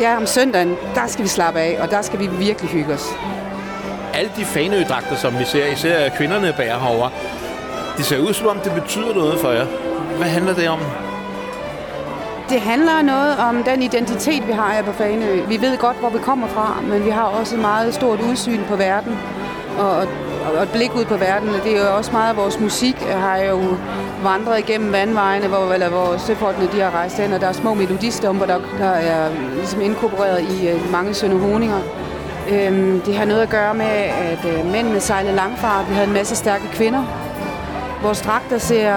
ja, 0.00 0.16
om 0.16 0.26
søndagen, 0.26 0.76
der 0.94 1.06
skal 1.06 1.22
vi 1.22 1.28
slappe 1.28 1.60
af, 1.60 1.78
og 1.80 1.90
der 1.90 2.02
skal 2.02 2.18
vi 2.20 2.26
virkelig 2.26 2.70
hygge 2.70 2.94
os. 2.94 3.08
Alle 4.14 4.30
de 4.36 4.44
fanødragter, 4.44 5.16
som 5.16 5.38
vi 5.38 5.44
ser, 5.44 5.66
især 5.66 6.08
kvinderne 6.08 6.54
bærer 6.56 6.78
herovre, 6.78 7.10
det 7.96 8.04
ser 8.04 8.18
ud 8.18 8.32
som 8.32 8.46
om, 8.46 8.58
det 8.58 8.72
betyder 8.72 9.14
noget 9.14 9.40
for 9.40 9.50
jer. 9.50 9.66
Hvad 10.16 10.26
handler 10.26 10.54
det 10.54 10.68
om? 10.68 10.78
Det 12.48 12.60
handler 12.60 13.02
noget 13.02 13.38
om 13.38 13.62
den 13.62 13.82
identitet, 13.82 14.46
vi 14.46 14.52
har 14.52 14.72
her 14.72 14.82
på 14.82 14.92
Faneø. 14.92 15.46
Vi 15.46 15.60
ved 15.60 15.78
godt, 15.78 15.96
hvor 15.96 16.10
vi 16.10 16.18
kommer 16.18 16.48
fra, 16.48 16.80
men 16.82 17.04
vi 17.04 17.10
har 17.10 17.22
også 17.22 17.54
et 17.54 17.60
meget 17.60 17.94
stort 17.94 18.20
udsyn 18.20 18.60
på 18.68 18.76
verden. 18.76 19.18
Og, 19.78 19.90
og, 19.96 20.06
og 20.56 20.62
et 20.62 20.68
blik 20.72 20.94
ud 20.94 21.04
på 21.04 21.16
verden. 21.16 21.48
Det 21.64 21.76
er 21.76 21.90
jo 21.90 21.96
også 21.96 22.12
meget 22.12 22.30
af 22.30 22.36
vores 22.36 22.60
musik, 22.60 22.96
øh, 23.08 23.20
har 23.20 23.36
jo 23.36 23.60
vandret 24.22 24.58
igennem 24.58 24.92
vandvejene, 24.92 25.48
hvor, 25.48 25.72
eller 25.72 25.88
hvor 25.88 26.16
søfolkene 26.18 26.68
de 26.72 26.80
har 26.80 26.90
rejst 26.90 27.18
hen, 27.18 27.32
og 27.32 27.40
der 27.40 27.46
er 27.46 27.52
små 27.52 27.74
melodistumper, 27.74 28.46
der, 28.46 28.58
der 28.78 28.90
er 28.90 29.30
ligesom 29.54 29.80
inkorporeret 29.80 30.42
i 30.42 30.68
øh, 30.68 30.92
mange 30.92 31.14
sønderhoninger. 31.14 31.80
Øhm, 32.50 33.00
det 33.00 33.16
har 33.16 33.24
noget 33.24 33.42
at 33.42 33.50
gøre 33.50 33.74
med, 33.74 33.86
at 34.30 34.44
øh, 34.44 34.72
mændene 34.72 35.00
sejlede 35.00 35.36
langfart. 35.36 35.88
Vi 35.88 35.94
havde 35.94 36.06
en 36.06 36.14
masse 36.14 36.36
stærke 36.36 36.64
kvinder, 36.72 37.04
Vores 38.04 38.20
dragter 38.20 38.58
ser 38.58 38.94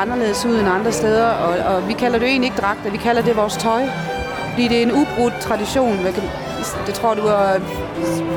anderledes 0.00 0.44
ud 0.46 0.58
end 0.58 0.68
andre 0.68 0.92
steder, 0.92 1.26
og, 1.26 1.74
og 1.74 1.88
vi 1.88 1.92
kalder 1.92 2.18
det 2.18 2.28
egentlig 2.28 2.46
ikke 2.46 2.60
dragter, 2.60 2.90
vi 2.90 2.96
kalder 2.96 3.22
det 3.22 3.36
vores 3.36 3.56
tøj. 3.56 3.82
Fordi 4.50 4.68
det 4.68 4.78
er 4.78 4.82
en 4.82 4.92
ubrudt 4.92 5.34
tradition. 5.40 5.98
Jeg, 6.04 6.14
kan, 6.14 6.22
tror, 6.94 7.14
du 7.14 7.22
var 7.22 7.60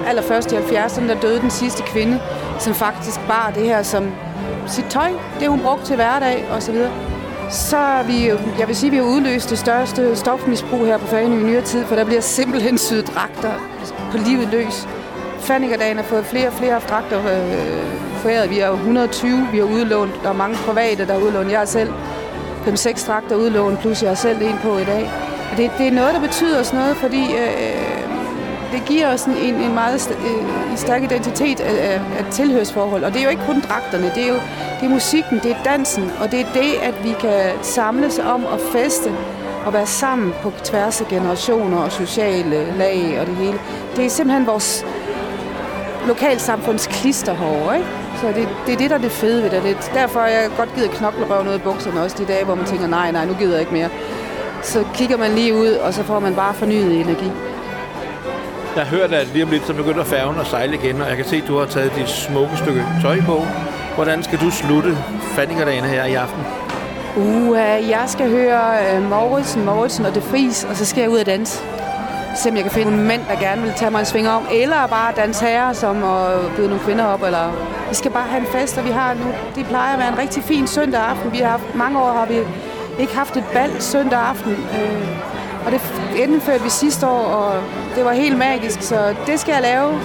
allerførst 0.07 0.51
i 0.51 0.55
70'erne, 0.55 1.07
der 1.07 1.19
døde 1.21 1.41
den 1.41 1.49
sidste 1.49 1.83
kvinde, 1.83 2.19
som 2.59 2.73
faktisk 2.73 3.19
bar 3.27 3.51
det 3.55 3.63
her 3.63 3.83
som 3.83 4.11
sit 4.67 4.85
tøj. 4.89 5.11
Det 5.39 5.47
hun 5.47 5.59
brugte 5.59 5.85
til 5.85 5.95
hverdag 5.95 6.45
og 6.51 6.63
så 7.51 7.77
er 7.77 8.03
vi, 8.03 8.27
jo- 8.29 8.37
jeg 8.59 8.67
vil 8.67 8.75
sige, 8.75 8.87
at 8.87 8.91
vi 8.91 8.97
har 8.97 9.03
udløst 9.03 9.49
det 9.49 9.59
største 9.59 10.15
stofmisbrug 10.15 10.85
her 10.85 10.97
på 10.97 11.07
Fanø 11.07 11.39
i 11.39 11.43
nyere 11.43 11.61
tid, 11.61 11.85
for 11.85 11.95
der 11.95 12.05
bliver 12.05 12.21
simpelthen 12.21 12.77
syet 12.77 13.07
dragter 13.15 13.51
på 14.11 14.17
livet 14.17 14.47
løs. 14.51 14.87
Fannikerdagen 15.39 15.97
har 15.97 16.03
fået 16.03 16.25
flere 16.25 16.47
og 16.47 16.53
flere 16.53 16.79
dragter 16.89 17.19
øh, 17.19 17.83
foræret. 18.21 18.49
Vi 18.49 18.57
har 18.57 18.71
120, 18.71 19.47
vi 19.51 19.57
har 19.57 19.65
udlånt. 19.65 20.11
Der 20.23 20.29
er 20.29 20.33
mange 20.33 20.55
private, 20.55 21.07
der 21.07 21.13
har 21.13 21.19
udlånt. 21.21 21.51
Jeg 21.51 21.59
har 21.59 21.65
selv 21.65 21.89
5-6 22.67 23.07
dragter 23.07 23.35
udlånt, 23.35 23.79
plus 23.79 24.01
jeg 24.01 24.09
har 24.09 24.15
selv 24.15 24.41
en 24.41 24.59
på 24.63 24.77
i 24.77 24.83
dag. 24.83 25.11
Og 25.51 25.57
det, 25.57 25.71
det 25.77 25.87
er 25.87 25.91
noget, 25.91 26.13
der 26.13 26.21
betyder 26.21 26.59
os 26.59 26.73
noget, 26.73 26.97
fordi 26.97 27.23
øh, 27.23 28.10
det 28.71 28.85
giver 28.85 29.13
os 29.13 29.23
en, 29.23 29.55
en, 29.55 29.73
meget 29.73 30.11
øh, 30.11 30.71
en 30.71 30.77
stærk 30.77 31.03
identitet 31.03 31.59
af, 31.59 31.93
af, 31.93 32.01
af 32.19 32.25
tilhørsforhold. 32.31 33.03
Og 33.03 33.13
det 33.13 33.19
er 33.19 33.23
jo 33.23 33.29
ikke 33.29 33.45
kun 33.45 33.61
dragterne, 33.69 34.11
det 34.15 34.23
er 34.23 34.27
jo 34.27 34.39
det 34.79 34.85
er 34.85 34.89
musikken, 34.89 35.39
det 35.43 35.51
er 35.51 35.63
dansen, 35.63 36.11
og 36.21 36.31
det 36.31 36.39
er 36.39 36.53
det, 36.53 36.73
at 36.81 37.03
vi 37.03 37.13
kan 37.19 37.51
samles 37.61 38.19
om 38.19 38.45
at 38.45 38.59
feste 38.71 39.11
og 39.65 39.73
være 39.73 39.85
sammen 39.85 40.33
på 40.41 40.51
tværs 40.63 41.01
af 41.01 41.07
generationer 41.07 41.77
og 41.77 41.91
sociale 41.91 42.77
lag 42.77 43.17
og 43.21 43.25
det 43.27 43.35
hele. 43.35 43.59
Det 43.95 44.05
er 44.05 44.09
simpelthen 44.09 44.47
vores 44.47 44.85
lokalsamfunds 46.07 46.87
klisterhår, 46.87 47.73
ikke? 47.73 47.87
Så 48.21 48.27
det, 48.27 48.49
det 48.65 48.73
er 48.73 48.77
det, 48.77 48.89
der 48.89 48.95
er 48.95 49.01
det 49.01 49.11
fede 49.11 49.43
ved 49.43 49.49
det. 49.49 49.63
det 49.63 49.71
er 49.71 49.93
derfor, 49.93 50.19
jeg 50.21 50.49
godt 50.57 50.75
gider 50.75 50.87
knoklerøv 50.87 51.43
noget 51.43 51.57
i 51.57 51.61
bukserne 51.61 52.01
også 52.01 52.17
de 52.19 52.25
dage, 52.25 52.45
hvor 52.45 52.55
man 52.55 52.65
tænker, 52.65 52.87
nej, 52.87 53.11
nej, 53.11 53.25
nu 53.25 53.33
gider 53.33 53.51
jeg 53.51 53.59
ikke 53.59 53.73
mere. 53.73 53.89
Så 54.63 54.85
kigger 54.93 55.17
man 55.17 55.31
lige 55.31 55.53
ud, 55.53 55.71
og 55.71 55.93
så 55.93 56.03
får 56.03 56.19
man 56.19 56.35
bare 56.35 56.53
fornyet 56.53 57.01
energi. 57.01 57.31
Jeg 58.75 58.85
hørte, 58.85 59.17
at 59.17 59.27
lige 59.33 59.43
om 59.43 59.49
lidt, 59.51 59.67
så 59.67 59.73
begynder 59.73 60.03
færgen 60.03 60.39
at 60.39 60.47
sejle 60.47 60.75
igen, 60.75 61.01
og 61.01 61.07
jeg 61.09 61.17
kan 61.17 61.25
se, 61.25 61.35
at 61.35 61.47
du 61.47 61.57
har 61.57 61.65
taget 61.65 61.91
dit 61.95 62.09
smukke 62.09 62.57
stykke 62.57 62.85
tøj 63.01 63.21
på. 63.21 63.41
Hvordan 63.95 64.23
skal 64.23 64.39
du 64.39 64.51
slutte 64.51 64.97
Fannikerdagene 65.21 65.87
her 65.87 66.05
i 66.05 66.13
aften? 66.13 66.43
Uh, 67.15 67.57
jeg 67.89 68.03
skal 68.07 68.29
høre 68.29 68.97
uh, 68.97 69.09
Mauritsen, 69.09 69.65
Mauritsen 69.65 70.05
og 70.05 70.15
Det 70.15 70.23
Fris, 70.23 70.63
og 70.69 70.75
så 70.75 70.85
skal 70.85 71.01
jeg 71.01 71.09
ud 71.09 71.17
og 71.17 71.25
danse. 71.25 71.63
Se 72.35 72.49
om 72.49 72.55
jeg 72.55 72.63
kan 72.63 72.71
finde 72.71 72.91
en 72.91 73.07
mand, 73.07 73.21
der 73.29 73.39
gerne 73.39 73.61
vil 73.61 73.73
tage 73.75 73.91
mig 73.91 73.99
en 73.99 74.05
sving 74.05 74.29
om, 74.29 74.47
eller 74.51 74.87
bare 74.87 75.13
danse 75.15 75.45
her, 75.45 75.73
som 75.73 76.03
at 76.03 76.55
byde 76.55 76.67
nogle 76.67 76.83
kvinder 76.83 77.05
op. 77.05 77.23
Eller... 77.23 77.51
Vi 77.89 77.95
skal 77.95 78.11
bare 78.11 78.27
have 78.27 78.41
en 78.41 78.47
fest, 78.47 78.77
og 78.77 78.85
vi 78.85 78.89
har 78.89 79.13
nu, 79.13 79.25
det 79.55 79.65
plejer 79.65 79.93
at 79.93 79.99
være 79.99 80.09
en 80.13 80.17
rigtig 80.17 80.43
fin 80.43 80.67
søndag 80.67 81.01
aften. 81.01 81.31
Vi 81.31 81.37
har 81.37 81.49
haft, 81.49 81.75
mange 81.75 81.99
år 81.99 82.11
har 82.11 82.25
vi 82.25 82.39
ikke 82.99 83.15
haft 83.15 83.37
et 83.37 83.43
bal 83.53 83.81
søndag 83.81 84.19
aften, 84.19 84.51
Uh, 84.51 85.31
og 85.65 85.71
det 85.71 85.81
indførte 86.15 86.63
vi 86.63 86.69
sidste 86.69 87.07
år, 87.07 87.23
og 87.23 87.63
det 87.95 88.05
var 88.05 88.11
helt 88.11 88.37
magisk, 88.37 88.81
så 88.81 89.15
det 89.27 89.39
skal 89.39 89.51
jeg 89.51 89.61
lave. 89.61 89.99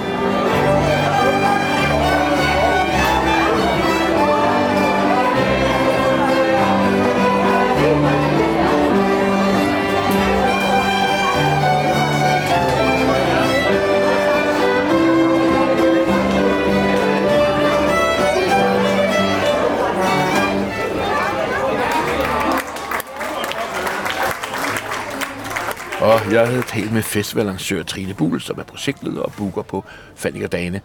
Jeg 26.07 26.47
havde 26.49 26.63
talt 26.63 26.93
med 26.93 27.03
festivalarrangør 27.03 27.83
Trine 27.83 28.15
Buhl, 28.15 28.41
som 28.41 28.59
er 28.59 28.63
projektleder 28.63 29.23
og 29.23 29.33
booker 29.33 29.63
på 29.63 29.85
Fannik 30.17 30.53
Dane, 30.53 30.81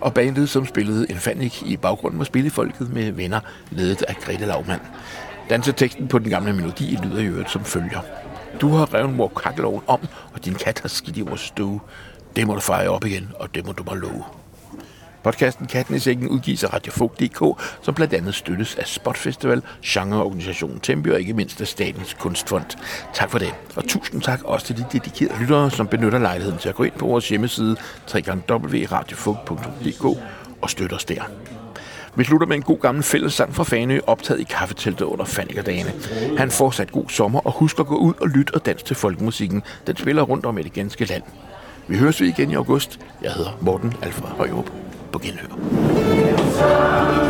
og 0.00 0.14
bandet, 0.14 0.48
som 0.48 0.66
spillede 0.66 1.10
en 1.10 1.16
Fannik 1.16 1.62
i 1.62 1.76
baggrunden, 1.76 2.18
var 2.18 2.24
spillefolket 2.24 2.92
med 2.92 3.12
venner, 3.12 3.40
ledet 3.70 4.02
af 4.02 4.16
Grete 4.16 4.46
Lavmand. 4.46 4.80
Danseteksten 5.50 6.08
på 6.08 6.18
den 6.18 6.30
gamle 6.30 6.52
melodi 6.52 6.98
lyder 7.02 7.18
i 7.18 7.26
øvrigt 7.26 7.50
som 7.50 7.64
følger. 7.64 8.00
Du 8.60 8.68
har 8.68 8.94
revet 8.94 9.14
mor 9.14 9.28
kakkeloven 9.28 9.82
om, 9.86 10.00
og 10.32 10.44
din 10.44 10.54
kat 10.54 10.80
har 10.80 10.88
skidt 10.88 11.16
i 11.16 11.20
vores 11.20 11.40
stue. 11.40 11.80
Det 12.36 12.46
må 12.46 12.54
du 12.54 12.60
fejre 12.60 12.88
op 12.88 13.04
igen, 13.04 13.30
og 13.38 13.54
det 13.54 13.66
må 13.66 13.72
du 13.72 13.82
bare 13.82 13.98
love. 13.98 14.24
Podcasten 15.24 15.66
Katten 15.66 15.94
i 15.94 15.98
Sækken 15.98 16.28
udgives 16.28 16.64
af 16.64 16.72
Radiofog.dk, 16.72 17.60
som 17.82 17.94
blandt 17.94 18.14
andet 18.14 18.34
støttes 18.34 18.74
af 18.74 18.86
Spotfestival, 18.86 19.62
genreorganisationen 19.86 20.80
Tempe 20.80 21.12
og 21.12 21.20
ikke 21.20 21.34
mindst 21.34 21.60
af 21.60 21.66
Statens 21.66 22.14
Kunstfond. 22.14 22.64
Tak 23.14 23.30
for 23.30 23.38
det. 23.38 23.54
Og 23.76 23.84
tusind 23.88 24.22
tak 24.22 24.40
også 24.44 24.66
til 24.66 24.76
de 24.76 24.84
dedikerede 24.92 25.40
lyttere, 25.40 25.70
som 25.70 25.88
benytter 25.88 26.18
lejligheden 26.18 26.58
til 26.58 26.68
at 26.68 26.74
gå 26.74 26.82
ind 26.82 26.92
på 26.92 27.06
vores 27.06 27.28
hjemmeside 27.28 27.76
www.radiofog.dk 28.14 30.04
og 30.62 30.70
støtter 30.70 30.96
os 30.96 31.04
der. 31.04 31.22
Vi 32.16 32.24
slutter 32.24 32.46
med 32.46 32.56
en 32.56 32.62
god 32.62 32.78
gammel 32.78 33.04
fællessang 33.04 33.54
fra 33.54 33.64
Fanø, 33.64 34.00
optaget 34.06 34.40
i 34.40 34.44
kaffeteltet 34.44 35.04
under 35.04 35.24
Fannikerdagene. 35.24 35.92
Han 36.38 36.50
fortsat 36.50 36.92
god 36.92 37.08
sommer 37.08 37.40
og 37.46 37.52
husk 37.52 37.80
at 37.80 37.86
gå 37.86 37.96
ud 37.96 38.14
og 38.20 38.28
lytte 38.28 38.54
og 38.54 38.66
danse 38.66 38.84
til 38.84 38.96
folkemusikken. 38.96 39.62
Den 39.86 39.96
spiller 39.96 40.22
rundt 40.22 40.46
om 40.46 40.58
i 40.58 40.62
det 40.62 40.72
ganske 40.72 41.04
land. 41.04 41.22
Vi 41.88 41.96
høres 41.96 42.20
vi 42.20 42.28
igen 42.28 42.50
i 42.50 42.54
august. 42.54 43.00
Jeg 43.22 43.32
hedder 43.32 43.58
Morten 43.60 43.94
Alfred 44.02 44.28
Højrup. 44.28 44.70
På 45.14 45.18
genhør. 45.18 47.23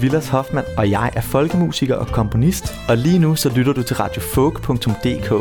Villas 0.00 0.28
Hoffmann, 0.28 0.66
og 0.76 0.90
jeg 0.90 1.10
er 1.16 1.20
folkemusiker 1.20 1.94
og 1.94 2.06
komponist, 2.06 2.74
og 2.88 2.96
lige 2.96 3.18
nu 3.18 3.36
så 3.36 3.48
lytter 3.56 3.72
du 3.72 3.82
til 3.82 3.96
radiofolk.dk. 3.96 5.32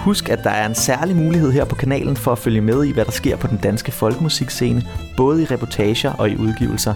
Husk, 0.00 0.28
at 0.28 0.38
der 0.44 0.50
er 0.50 0.66
en 0.66 0.74
særlig 0.74 1.16
mulighed 1.16 1.52
her 1.52 1.64
på 1.64 1.74
kanalen 1.74 2.16
for 2.16 2.32
at 2.32 2.38
følge 2.38 2.60
med 2.60 2.84
i, 2.84 2.92
hvad 2.92 3.04
der 3.04 3.10
sker 3.10 3.36
på 3.36 3.46
den 3.46 3.58
danske 3.58 3.92
folkemusikscene, 3.92 4.82
både 5.16 5.42
i 5.42 5.44
reportager 5.44 6.12
og 6.12 6.30
i 6.30 6.36
udgivelser. 6.36 6.94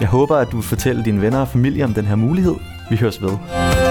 Jeg 0.00 0.08
håber, 0.08 0.36
at 0.36 0.48
du 0.52 0.56
vil 0.56 0.64
fortælle 0.64 1.04
dine 1.04 1.20
venner 1.20 1.40
og 1.40 1.48
familie 1.48 1.84
om 1.84 1.94
den 1.94 2.04
her 2.04 2.16
mulighed. 2.16 2.54
Vi 2.90 2.96
høres 2.96 3.22
ved. 3.22 3.81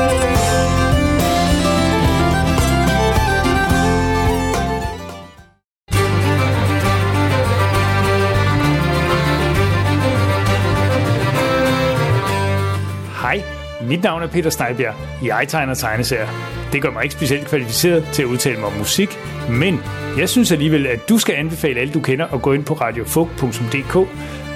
Mit 13.88 14.04
navn 14.04 14.24
er 14.24 14.28
Peter 14.28 14.50
Steinbjerg. 14.50 14.94
Jeg 15.24 15.46
tegner 15.48 15.74
tegneserier. 15.74 16.28
Det 16.74 16.82
gør 16.82 16.92
mig 16.92 17.04
ikke 17.04 17.14
specielt 17.14 17.48
kvalificeret 17.48 18.06
til 18.14 18.22
at 18.22 18.28
udtale 18.28 18.58
mig 18.58 18.66
om 18.66 18.74
musik, 18.74 19.20
men 19.50 19.80
jeg 20.18 20.30
synes 20.30 20.52
alligevel, 20.52 20.88
at 20.88 21.10
du 21.10 21.18
skal 21.18 21.36
anbefale 21.36 21.80
alle, 21.80 21.94
du 21.94 22.00
kender, 22.00 22.28
at 22.34 22.42
gå 22.42 22.54
ind 22.54 22.66
på 22.66 22.74
radiofug.dk, 22.74 23.94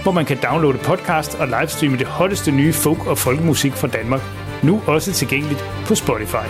hvor 0.03 0.11
man 0.11 0.25
kan 0.25 0.37
downloade 0.43 0.77
podcast 0.77 1.35
og 1.35 1.47
livestreame 1.47 1.97
det 1.97 2.07
hotteste 2.07 2.51
nye 2.51 2.73
folk- 2.73 3.07
og 3.07 3.17
folkemusik 3.17 3.73
fra 3.73 3.87
Danmark. 3.87 4.21
Nu 4.63 4.81
også 4.87 5.13
tilgængeligt 5.13 5.65
på 5.85 5.95
Spotify. 5.95 6.45